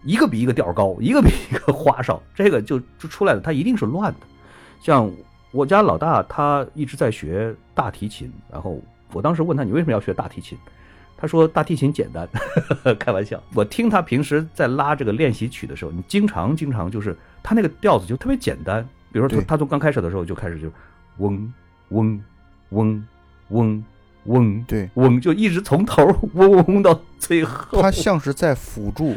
[0.04, 4.20] 一个比一个调高，一个比一个花哨，这个就就出来了，它一定是乱的。
[4.82, 5.10] 像
[5.52, 8.82] 我家老大，他一直在学大提琴，然后
[9.14, 10.58] 我当时问他，你为什么要学大提琴？
[11.16, 12.28] 他说大提琴简单，
[13.00, 13.42] 开玩笑。
[13.54, 18.86] 我听他平时在拉这个练习曲的时候，你经常经常就是他那个调子就特别简单。
[19.12, 20.70] 比如说他从刚开始的时候就开始就
[21.20, 21.54] 嗡
[21.90, 22.22] 嗡
[22.72, 23.08] 嗡
[23.50, 23.84] 嗡
[24.26, 27.82] 嗡，对，嗡就一直从头嗡嗡嗡到最后。
[27.82, 29.16] 它像是在辅助，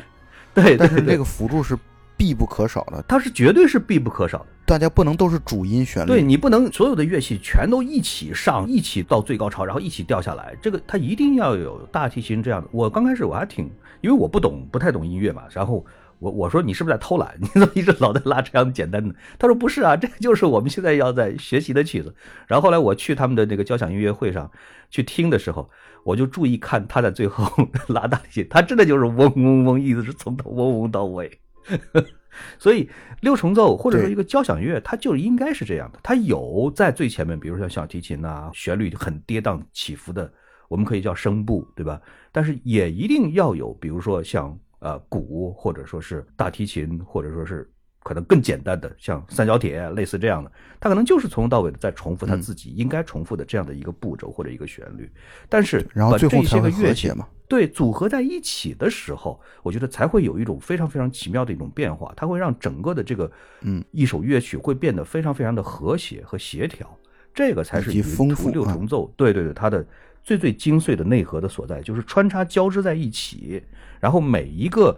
[0.54, 1.78] 对，但是这个辅助是
[2.16, 4.46] 必不可少的，它是绝对是必不可少的。
[4.64, 10.56] 大家不能都是主音旋律，对你不能所有的乐器全都一起上，一起到最高潮，然后一起掉下来。
[10.60, 12.68] 这个它一定要有大提琴这样的。
[12.72, 13.70] 我刚开始我还挺，
[14.00, 15.44] 因为我不懂，不太懂音乐嘛。
[15.52, 15.86] 然后
[16.18, 17.36] 我我说你是不是在偷懒？
[17.40, 19.14] 你怎么一直老在拉这样简单的？
[19.38, 22.14] 他说不是啊，这就是我们现在要在学习的曲子。
[22.46, 24.50] 然后后来我去他们的那个交响音乐会上
[24.90, 25.68] 去听的时候，
[26.04, 27.50] 我就注意看他在最后
[27.88, 31.38] 拉大提琴，他真的就是嗡嗡嗡，一直是从头嗡嗡到尾。
[32.58, 32.88] 所以
[33.20, 35.98] 六重奏或者说一个交响乐，它就应该是这样的。
[36.02, 40.30] 它有在最前面，比如说像小提琴呐，旋律很跌宕起伏的，
[40.68, 41.98] 我们可以叫声部，对吧？
[42.30, 47.70] 但是也一定要有，比如说像呃鼓，或者说是大提琴，或者说是。
[48.06, 55.10] 可能更简单的，像三角铁类似这样的，它可能就是从头到尾的在重复它自己应该重复的这样的一个步骤或者一个旋律。
[55.48, 63.28] 但是，然后最后些个乐器嘛，对，组合在一起的时候，我觉得才会有一种非常非常奇妙的一种变化，它会让整个的这个
[63.62, 66.88] 嗯一首乐曲会变得非常非常的和谐和协调。
[67.34, 69.84] 这个才是丰富六重奏，对对对，它的
[70.22, 73.60] 最最精髓的内核的所在，就是穿插交织在一起，
[74.06, 74.96] 然后每一个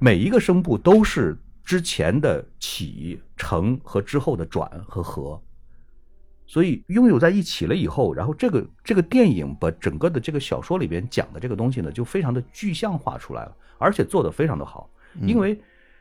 [0.00, 1.38] 每一个声部都是。
[1.64, 5.40] 之前的起承和之后的转和合，
[6.44, 14.90] 所以拥有在一起了以后，然后这个这个电影把整个的这个小说里边讲的这个东西呢，就非常的具象化出来了，而且做的非常的好。
[15.20, 15.56] 因为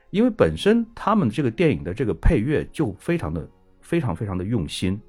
[0.09, 3.47] 因为本身他们这个电影的这个配乐就非常的
[3.81, 4.99] 非常非常的用心，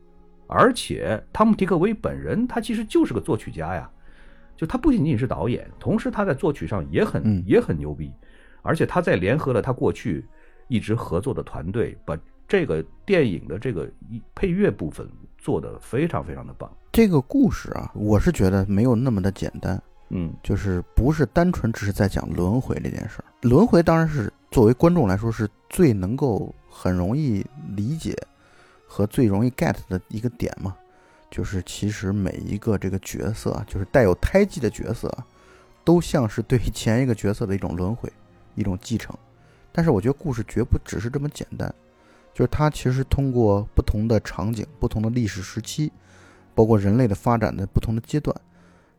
[0.46, 3.90] 而且汤姆·迪克威本人他其实就是个作曲家呀，
[4.62, 8.12] 就他不仅仅是导演，同时他在作曲上也很也很牛逼，
[8.62, 10.24] 而且他在联合了他过去。
[10.68, 12.16] 一直合作的团队把
[12.48, 13.86] 这个电影的这个
[14.34, 15.06] 配乐部分
[15.36, 16.70] 做得非常非常的棒。
[16.92, 23.24] 这个故事啊，我是觉得没有那么的简单，嗯，就是不是单纯只是在讲轮回这件事儿。
[23.42, 27.44] 轮回当然是作为观众来说是最能够很容易
[27.76, 28.16] 理解
[28.86, 30.74] 和最容易 get 的一个点嘛，
[31.32, 35.10] 就是其实每一个这个角色，就是带有胎记的角色，
[35.82, 38.12] 都像是对前一个角色的一种轮回，
[38.54, 39.16] 一种继承。
[39.72, 41.74] 但是我觉得故事绝不只是这么简单，
[42.34, 45.90] 就是它其实通过不同的场景、不同的历史时期，
[46.54, 48.38] 包括人类的发展的不同的阶段，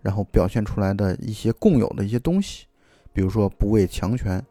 [0.02, 2.66] 然后表现出来的一些共有的一些东西，
[3.14, 4.44] 比如说不畏强权，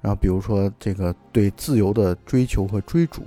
[0.00, 3.22] 然后比如说这个对自由的追求和追逐，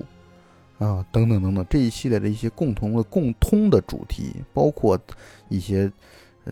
[0.84, 4.99] 啊，等等等等这一系列的一些共同的共通的主题，包括
[5.49, 5.91] 一些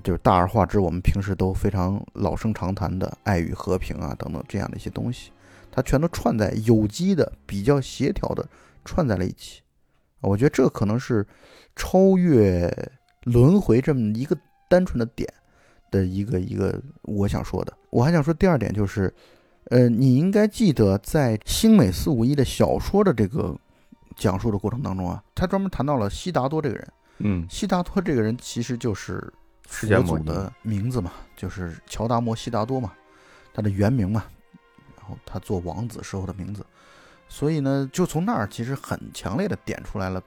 [0.03, 5.32] 就是大而化之，我们平时都非常老生常谈的爱与和平啊等等这样的一些东西。
[5.71, 8.45] 它全都串在有机的、比较协调的
[8.84, 9.61] 串在了一起，
[10.19, 11.25] 我觉得这可能是
[11.75, 12.69] 超越
[13.23, 14.38] 轮回这么一个
[14.69, 15.27] 单纯的点
[15.89, 17.73] 的一个一个我想说的。
[17.89, 19.13] 我还想说第二点就是，
[19.69, 23.57] 呃，你应该记得在星美四五一的小说的这个
[24.16, 26.93] 讲述的过程当中啊，他专门谈到了悉达多这个人。
[27.20, 29.32] 嗯，悉达多这个人其实就是
[29.64, 32.93] 佛祖的名字嘛，就是乔达摩悉达多嘛，
[33.53, 34.26] 他的原名嘛。
[34.97, 36.66] 然后他做王子时候的名字，
[37.28, 40.22] 所以呢，就从那儿其实很强烈的点出来了，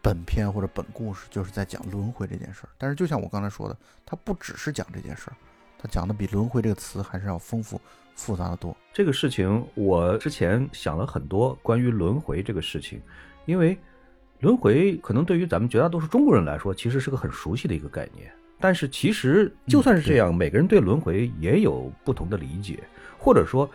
[0.00, 2.70] 本片或者本故事就是在讲轮回这件事儿。
[2.78, 5.36] 但是就像我刚才说的，他不只是讲这件事儿，
[5.78, 7.80] 他讲的比轮回这个词还是要丰富
[8.20, 8.76] 复杂的多。
[8.92, 13.00] 这个事情我之前想了很多关于轮回这个事情，
[13.46, 13.76] 因为
[14.40, 18.30] 轮回可能对于咱们绝大多数中国人来说，其实是个很熟悉的一个概念。
[18.58, 22.78] 但是其实就算是这样，每个人对轮回也有不同的理解，
[23.18, 23.68] 或者说。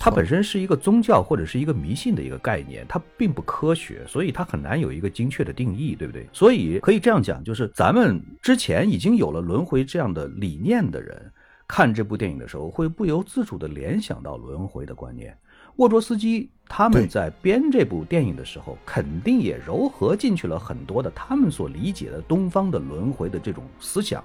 [0.00, 6.26] 它本身是一个宗教或者是一个迷信的一个概念，它并不科学，所以它很难有一个精确的定义，对不对？
[6.32, 11.30] 所以可以这样讲，就是咱们之前已经有了轮回这样的理念的人，
[11.66, 15.36] 看这部电影的时候，会不由自主地联想到轮回的观念。
[15.76, 24.22] 沃卓斯基他们在编这部电影的时候，肯定也糅合进去了很多的他们所理解的东方的轮回的这种思想。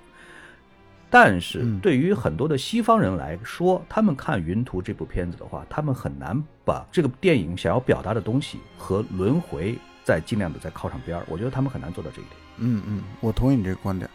[1.09, 11.25] 但是嗯对于很多的西方人来说，他们看《云图》这部片子的话，他们很难把这个电影想要表达的东西和轮回再尽量的再靠上边儿。
[11.27, 12.35] 我觉得他们很难做到这一点。
[12.57, 14.07] 嗯嗯，我同意你这个观点。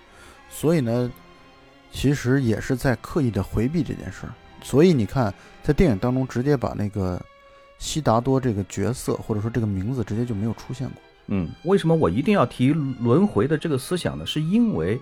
[0.49, 1.11] 所以呢，
[1.95, 4.35] 其实也是在刻意的回避这件事儿。
[4.61, 5.33] 所以你看，
[5.63, 7.23] 在电影当中直接把那个
[7.79, 10.97] 悉达多这个角色或者说这个名字直接就没有出现过。
[11.29, 14.27] 嗯，为什么我一定要提轮回的这个思想呢？
[14.27, 15.01] 是因为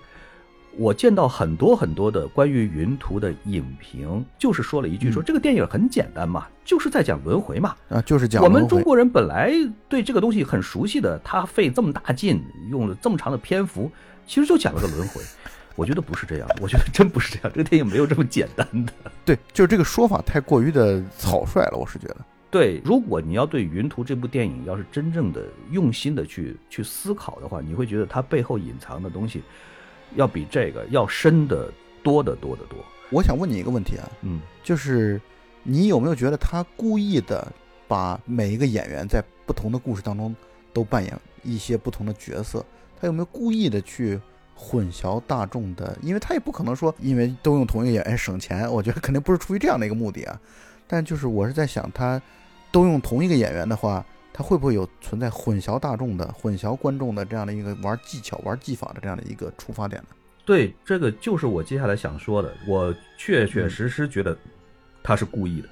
[0.76, 7.74] 我见到很多很多的关于云图的影评，就是说了一句说嗯这个电影很简单嘛，就是在讲轮回嘛。
[7.88, 9.53] 啊，就是讲我们中国人本来
[9.88, 13.90] 对这个东西很熟悉的，他费这么大劲，用了这么长的篇幅，
[14.26, 15.20] 其实就讲了个轮回。
[15.75, 18.93] 我觉得不是这样， 我觉得真不是这样，这个电影没有这么简单的。
[19.25, 22.16] 对，就是这个说法太过于的草率了，我是觉得。
[22.51, 29.43] 对，如果你要对《云图》这部电影要是真正的用心的去去思考的话，你会觉得它背后隐藏的东西，
[30.16, 32.79] 要比这个要深的多得多得多。
[33.09, 35.18] 我想问你一个问题啊，嗯，就是
[35.62, 37.51] 你有没有觉得他故意的
[37.89, 40.37] 把每一个演员在不同的故事当中
[40.75, 42.62] 都扮演一些不同的角色？
[43.01, 44.20] 他有没有故意的去
[44.62, 45.98] 混淆大众的？
[46.00, 50.40] 因为他也不可能说因为都用同一个演员省钱，我觉得肯定不是出于这样的一个目的啊。
[50.86, 52.22] 但就是我是在想，他
[52.70, 60.08] 都用同一个演员的话，他会不会有存在混淆大众的、混淆观众的这样的一个玩技巧、玩技法的这样的一个出发点呢？
[60.44, 62.52] 对，这个就是我接下来想说的。
[62.66, 64.36] 我确确实实觉得
[65.02, 65.68] 他是故意的，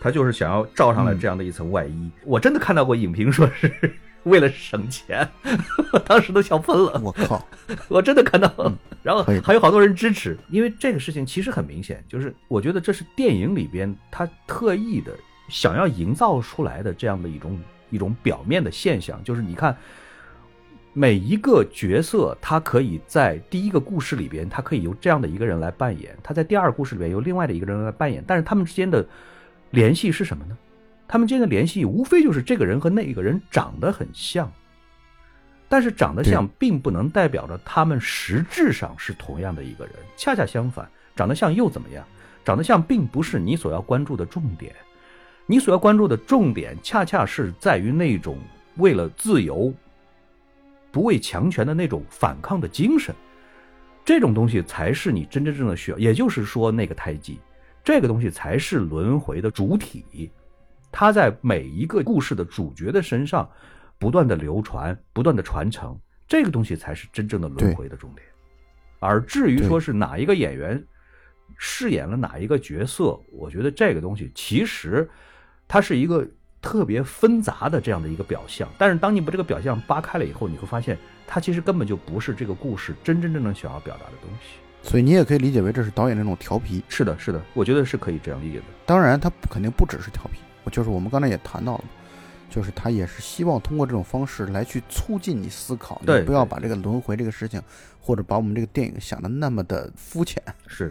[0.00, 2.10] 他就是想要罩上来这样的一层外衣。
[2.24, 3.92] 我真的看到过影评说是
[4.24, 5.26] 为了省钱，
[5.92, 7.00] 我当时都笑喷了。
[7.02, 7.46] 我靠，
[7.88, 15.12] 我真的看到了，然后还有好多人支持，因为这个事情其实很明显，就是我觉得这是电影里边他特意的
[15.48, 17.58] 想要营造出来的这样的一种
[17.90, 19.74] 一种表面的现象，就是你看
[20.92, 29.06] 每一个角色，他可以在第一个故事里边，他可以由这样的一个人来扮演；他在第二故事里边由另外的一个人来扮演，但是他们之间的
[29.70, 30.58] 联系是什么呢？
[31.08, 34.52] 他们之间的联系无非就是这个人和那个人长得很像。
[35.70, 42.04] 但是长得像并不能代表着他们实质上是同样的一个人，恰恰相反，长得像又怎么样？
[42.44, 44.74] 长得像并不是你所要关注的重点，
[45.44, 48.38] 你所要关注的重点恰恰是在于那种
[48.76, 49.70] 为了自由、
[50.90, 53.14] 不畏强权的那种反抗的精神，
[54.02, 55.98] 这种东西才是你真真正正的需要。
[55.98, 57.38] 也就是说，那个胎记，
[57.84, 60.30] 这个东西才是轮回的主体，
[60.92, 63.48] 它在每一个故事的主角的身上。
[64.00, 68.24] 不断的流传，不断的传承，这个东西才是真正的轮回的重点。
[69.00, 70.80] 而至于说是哪一个演员
[71.56, 75.10] 饰演了哪一个角色，我觉得这个东西其实
[75.66, 76.24] 它是一个
[76.62, 78.68] 特别纷杂的这样的一个表象。
[78.78, 84.58] 但是当你把这个表象扒开了以后，你会发现它其实根本就不是这个故事真真正正想要表达的东西。
[84.80, 86.84] 所以你也可以理解为这是导演那种调皮。
[86.88, 88.64] 是的，是的，我觉得是可以这样理解的。
[88.86, 91.84] 当然，他肯定不只是调皮，我就是我们刚才也谈到了。
[92.50, 97.62] 就是他也是希望通过这种方式来去促进你思考，对你不要把这个轮回这个事情，
[98.00, 100.90] 或者把我们这个电影想的那么的肤浅， 是，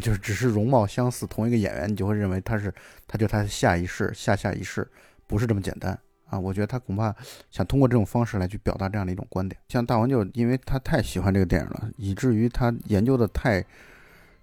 [0.00, 2.72] 就是只是容貌相似，同一个演员，你就会认为他是，
[3.08, 4.88] 他就他下一世、下下一世，
[5.26, 5.98] 不是这么简单
[6.30, 6.38] 啊！
[6.38, 7.12] 我觉得他恐怕
[7.50, 9.60] 想通过这种方式来去表达这样的一种观点。
[9.68, 13.62] 像大王就因为他太喜欢这个电影了，以至于他研究的太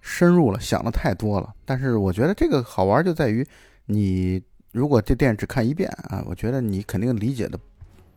[0.02, 1.54] 深入了，想的太多了。
[1.64, 3.42] 但是我觉得这个好玩就在于
[3.86, 4.42] 你。
[4.74, 7.56] 如果这电影只看一遍啊，我觉得你肯定理解的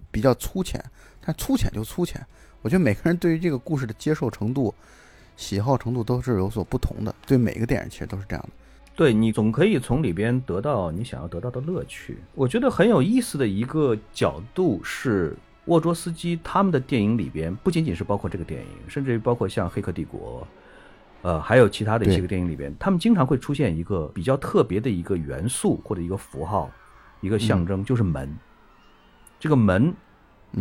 [0.10, 0.84] 比较粗浅，
[1.24, 2.20] 但粗浅就粗浅。
[2.64, 4.74] 我觉得每个人对于这个故事的接受程度、
[5.36, 7.14] 喜好程度都是有所不同的。
[7.28, 8.50] 对每个电影其实都是这样的。
[8.96, 12.18] 对你总可以从里边得到你想要得到的乐趣。
[12.34, 20.42] 我觉得很有意思的一个角度是沃卓斯基他们的电影里边，不仅仅是包括这个电影，甚至于包括像《黑客帝国》。
[21.24, 26.72] 呃，还有其他的一些个电影里边，他们经常会出现一个比较特别的一个元素或者一个符号，
[27.22, 28.34] 一个象征，就是门。
[29.40, 29.94] 这个门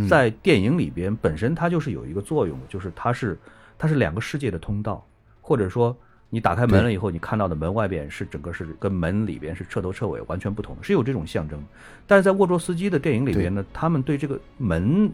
[0.09, 3.39] 在电影里边本身它就是有一个作用的，就是它是
[3.79, 5.07] 它是两个世界的通道，
[5.41, 5.97] 或者说
[6.31, 11.63] 你打开门了以后，你看到的门外边是整个是跟门里边是彻头彻尾完全不同的，是有这种象征。
[12.07, 15.11] 但是在沃卓斯基的电影里边呢，他们对这个门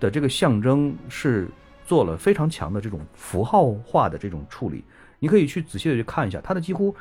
[0.00, 1.48] 的这个象征是。
[1.86, 4.84] 做了非常强的这种符号化的这种处理，
[5.18, 6.94] 你可以去仔细的去看一下，它的几乎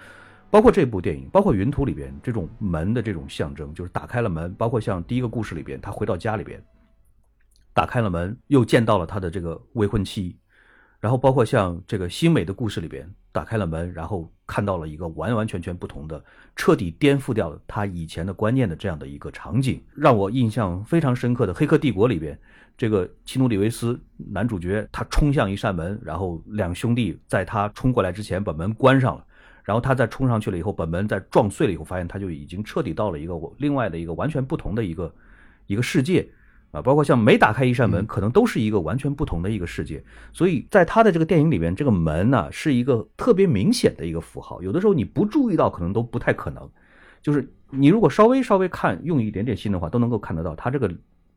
[0.51, 6.63] 包括这部电影，包括《云图》里边这种门的这种象征，就是打开了门，包括像第一个故事里边，他回到家里边，
[7.73, 10.37] 打开了门，又见到了他的这个未婚妻，
[10.99, 16.23] 然后包括像这个新美的故事里边，打开了门，然后看到了一个完完全全不同的、
[16.55, 22.39] 彻底颠覆掉他以前的观念的这样的一个场景，让我印象非常深刻的《黑客帝国》里边，
[22.77, 29.25] 这个奇努里维斯男主角他冲向一扇门，然后两兄弟在他冲过来之前把门关上了，
[29.65, 35.13] 然后他再冲上去了以后，把门再撞碎了以后，发现他就已经彻底到了一个我另外的一个完全不同的一个
[35.67, 36.25] 一个世界。
[36.75, 40.03] 啊，包括像每打开一扇门，可能都是一个完全不同的一个世界。
[40.33, 44.61] 所以在他的这个电影里边，这个门呢是一个特别明显的一个符号。
[44.61, 46.69] 有的时候你不注意到，可能都不太可能。
[47.21, 50.93] 就是你如果稍微稍微看，用一点点心的话，都能够看得到他这个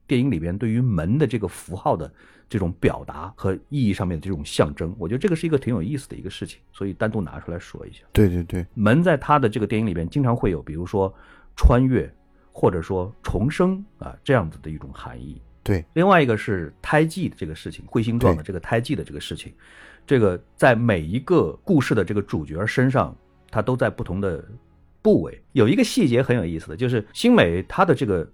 [0.07, 2.13] 电影里边对于门的这个符号的
[2.49, 4.95] 这种表达和意义上面的这种象征。
[4.99, 8.01] 我觉得这个是一个挺有意思的一个事情，所以单独拿出来说一下。
[8.13, 11.15] 对对对，门在他的这个电影里边经常会有，比如说
[11.57, 12.13] 穿越。
[12.53, 15.41] 或者说重生啊，这样子的一种含义。
[15.63, 19.53] 对，另外一个是胎记的这个事情，彗星状的这个胎记的这个事情，
[20.07, 23.15] 这个在每一个故事的这个主角身上，
[23.51, 24.43] 它都在不同的
[25.03, 25.43] 部位。
[25.53, 28.27] 有一个细节很有意思的就是星美她的这个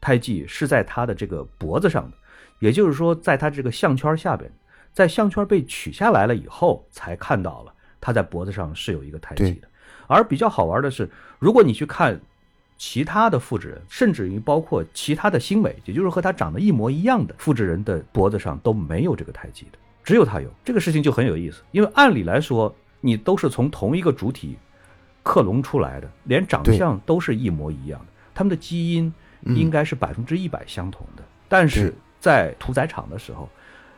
[0.00, 2.16] 胎记是在她的这个脖子上的，
[2.58, 4.50] 也就是说，在她这个项圈下边，
[4.94, 9.68] 在项圈被取下来了以后，才看到了她在脖子上是有一个胎记的。
[10.06, 11.06] 而比较好玩的是，
[11.38, 12.18] 如果你去看。
[12.78, 20.48] 其他的复制人，甚至于包括其他的星美，也就是和他长得一模一样的复制人的脖子上都没有这个胎记的，只有他有。
[20.64, 24.56] 这个事情就很有意思，因为按理来说，你都是从同一个主体
[25.24, 29.12] 克隆出来的，连长相都是一模一样的，他们的基因
[29.42, 31.22] 应该是百分之一百相同的。
[31.48, 33.48] 但是在屠宰场的时候，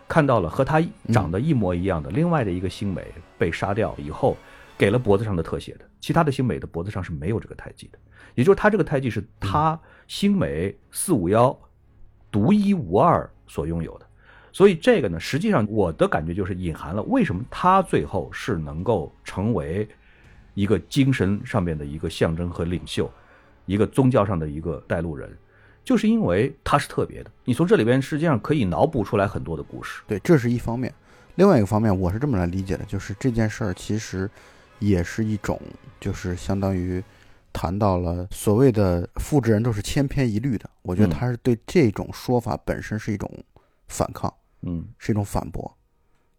[0.08, 3.06] 看到了和他长得一模一样的另外的一个星美
[3.36, 4.38] 被杀掉以后，
[4.78, 7.98] 给了脖子上的特写的，其他的星美的脖子上是没有这个胎记的。
[8.34, 11.56] 也就是他这个胎记是他星美四五幺
[12.30, 14.06] 独一无二所拥有的，
[14.52, 19.88] 所以这个呢，实际上我的感觉就是隐含了为什么他最后是能够成为
[20.54, 23.10] 一个精神上面的一个象征和领袖，
[23.66, 25.30] 一个宗教上的一个带路人，
[25.84, 27.30] 就是因为他是特别的。
[27.44, 30.02] 你从这里边实际上可以脑补出来很多的故事。
[30.06, 30.92] 对，这是一方面。
[31.36, 34.30] 另外一个方面，我是这么来理解的，就是这件事儿其实
[34.78, 35.60] 也是一种，
[35.98, 37.02] 就是相当于。
[37.52, 43.30] 谈到了所谓的复制人都是千篇一律的，我觉得他是对这种说法本身是一种
[43.88, 44.32] 反抗，
[44.62, 45.76] 嗯，是一种反驳，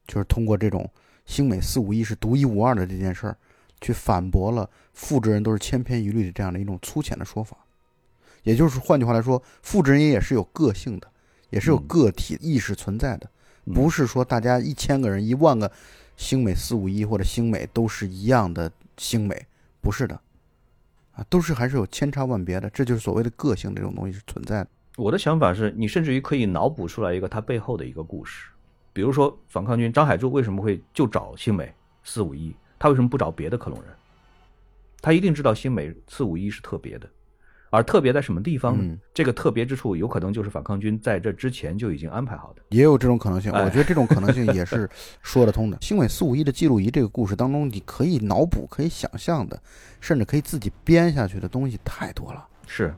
[0.08, 0.90] 就是通过这种
[1.26, 3.38] 星美四五一是独一无二的这件事儿，
[3.80, 7.58] 去反驳了复制人都是千篇一律的这样的一种粗浅的说法。
[8.44, 11.08] 也就是换句话来说，复制人也是有个性的，
[11.50, 13.30] 也是有个体意识存在的，
[13.74, 15.72] 不是说大家一千个人、一万个
[16.18, 19.46] 星美四五一或者星美都是一样的星美，
[19.80, 20.20] 不是的。
[21.14, 24.70] 啊，都是还是有千差万别的，这就是所谓的个性这种东西是存在的。
[24.98, 28.50] 我的想法是你甚至于可以脑补出来一个他背后的一个故事，
[28.94, 33.92] 比如说反抗军张海柱为什么会就找新美四五一，他为什么不找别的克隆人？
[35.02, 37.10] 他一定知道新美四五一是特别的。
[37.72, 38.96] 而特别在什么地方呢？
[39.14, 43.52] 这个特别之处有可能就是反抗军在这之前就已经安排好的，也有这种可能性。
[43.52, 44.88] 我觉得这种可能性也 是
[45.22, 45.78] 说得通的。
[45.82, 49.58] 星美四五一的记录仪这个故事当中，你可以脑补、可以想象的，
[50.02, 52.46] 甚至可以自己编下去的东西太多了。
[52.68, 52.94] 是，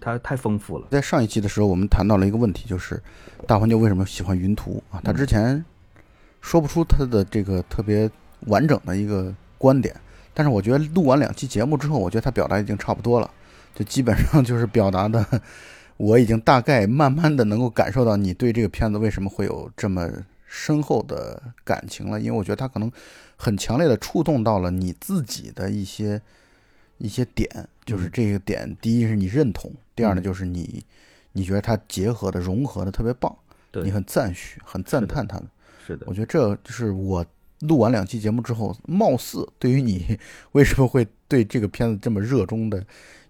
[0.00, 0.88] 它太丰富了。
[0.90, 3.00] 在上一期的时候，我们谈到了一个问题，就是
[3.46, 5.00] 大环球为什么喜欢云图啊？
[5.04, 5.64] 他之前
[6.40, 8.10] 说不出他的这个特别
[8.46, 9.94] 完整的一个观点，
[10.34, 13.30] 但是我觉得录完两期节目之后，我觉得他表达已经差不多了。
[13.74, 15.42] 就基本上就是表达的，
[15.96, 20.08] 我已经大概慢慢的能够感受到你对这个片子为什么会有这么
[20.46, 22.90] 深厚的感情了，因为我觉得它可能
[23.36, 26.22] 很强烈的触动到了你自己的一些
[26.98, 30.84] 一些点，就是这个点，第一是你认同，第二呢就是你
[31.32, 33.36] 你觉得它结合的融合的特别棒，
[33.82, 35.46] 你很赞许，很赞叹它的，
[35.84, 37.26] 是的，我觉得这就是我
[37.62, 40.16] 录完两期节目之后，貌似对于你
[40.52, 42.84] 为什么会对这个片子这么热衷的。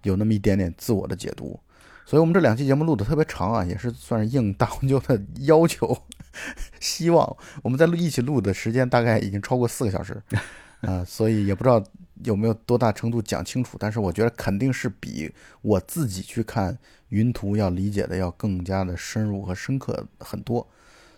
[0.04, 1.58] 有那么一点点自我的解读，
[2.06, 6.02] 所以我们这两期节目录的特别长啊，也是算是应大红舅的要求，
[6.80, 7.36] 希望。
[7.62, 10.22] 我们在录一起录的时间大概已经超过四个小时，
[10.82, 11.82] 啊，所以也不知道
[12.22, 15.32] 有没有多大程度讲清楚，但是我觉得肯定是比
[15.62, 16.78] 我自己去看
[17.08, 20.66] 云图要理解的要更加的深入和深刻很多，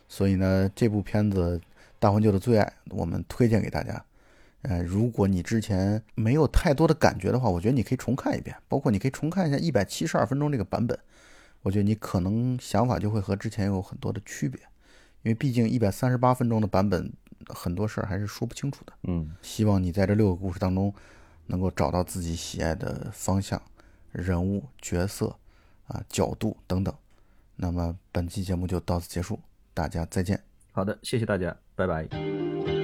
[0.08, 1.60] 所以呢，这部片子
[1.98, 4.04] 大红舅的最爱，我们推荐给大家。
[4.68, 10.98] 呃，如果你之前没有太多的感觉的话，我觉得你可以重看一遍，包括你可以重看一下一百七十二分钟这个版本，
[11.62, 14.60] 我觉得你可能想法就会和之前有很多的区别，
[15.22, 17.12] 因为毕竟一百三十八分钟的版本
[17.48, 18.92] 很多事儿还是说不清楚的。
[19.04, 20.92] 嗯，希望你在这六个故事当中
[21.46, 23.62] 能够找到自己喜爱的方向、
[24.10, 25.36] 人物、角色
[25.86, 26.92] 啊、角度等等。
[27.54, 29.38] 那么本期节目就到此结束，
[29.72, 30.42] 大家再见。
[30.72, 32.75] 好的，谢谢大家，拜拜。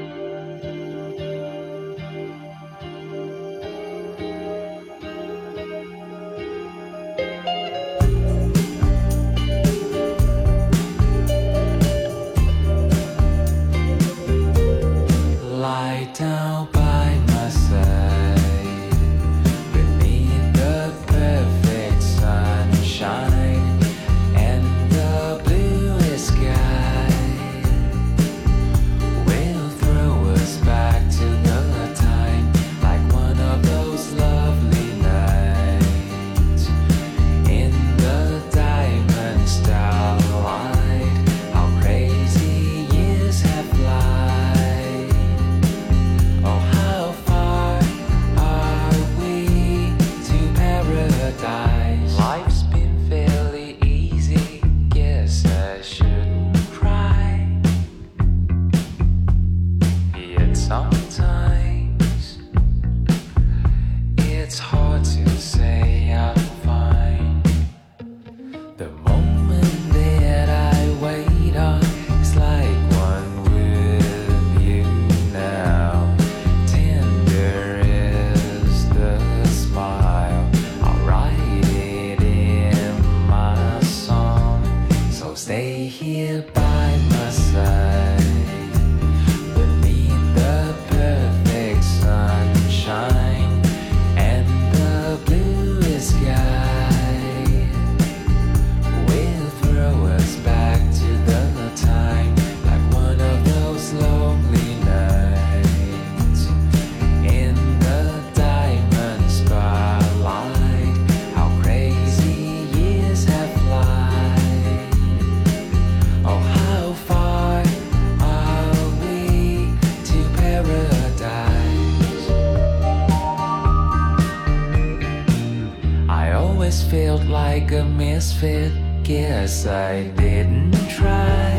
[126.92, 128.70] felt like a misfit.
[129.02, 131.54] Guess I didn't try.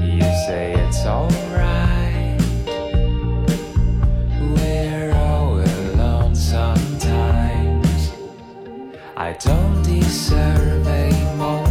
[0.00, 2.40] You say it's alright.
[4.54, 8.12] We're all alone sometimes.
[9.14, 11.61] I don't deserve a moment.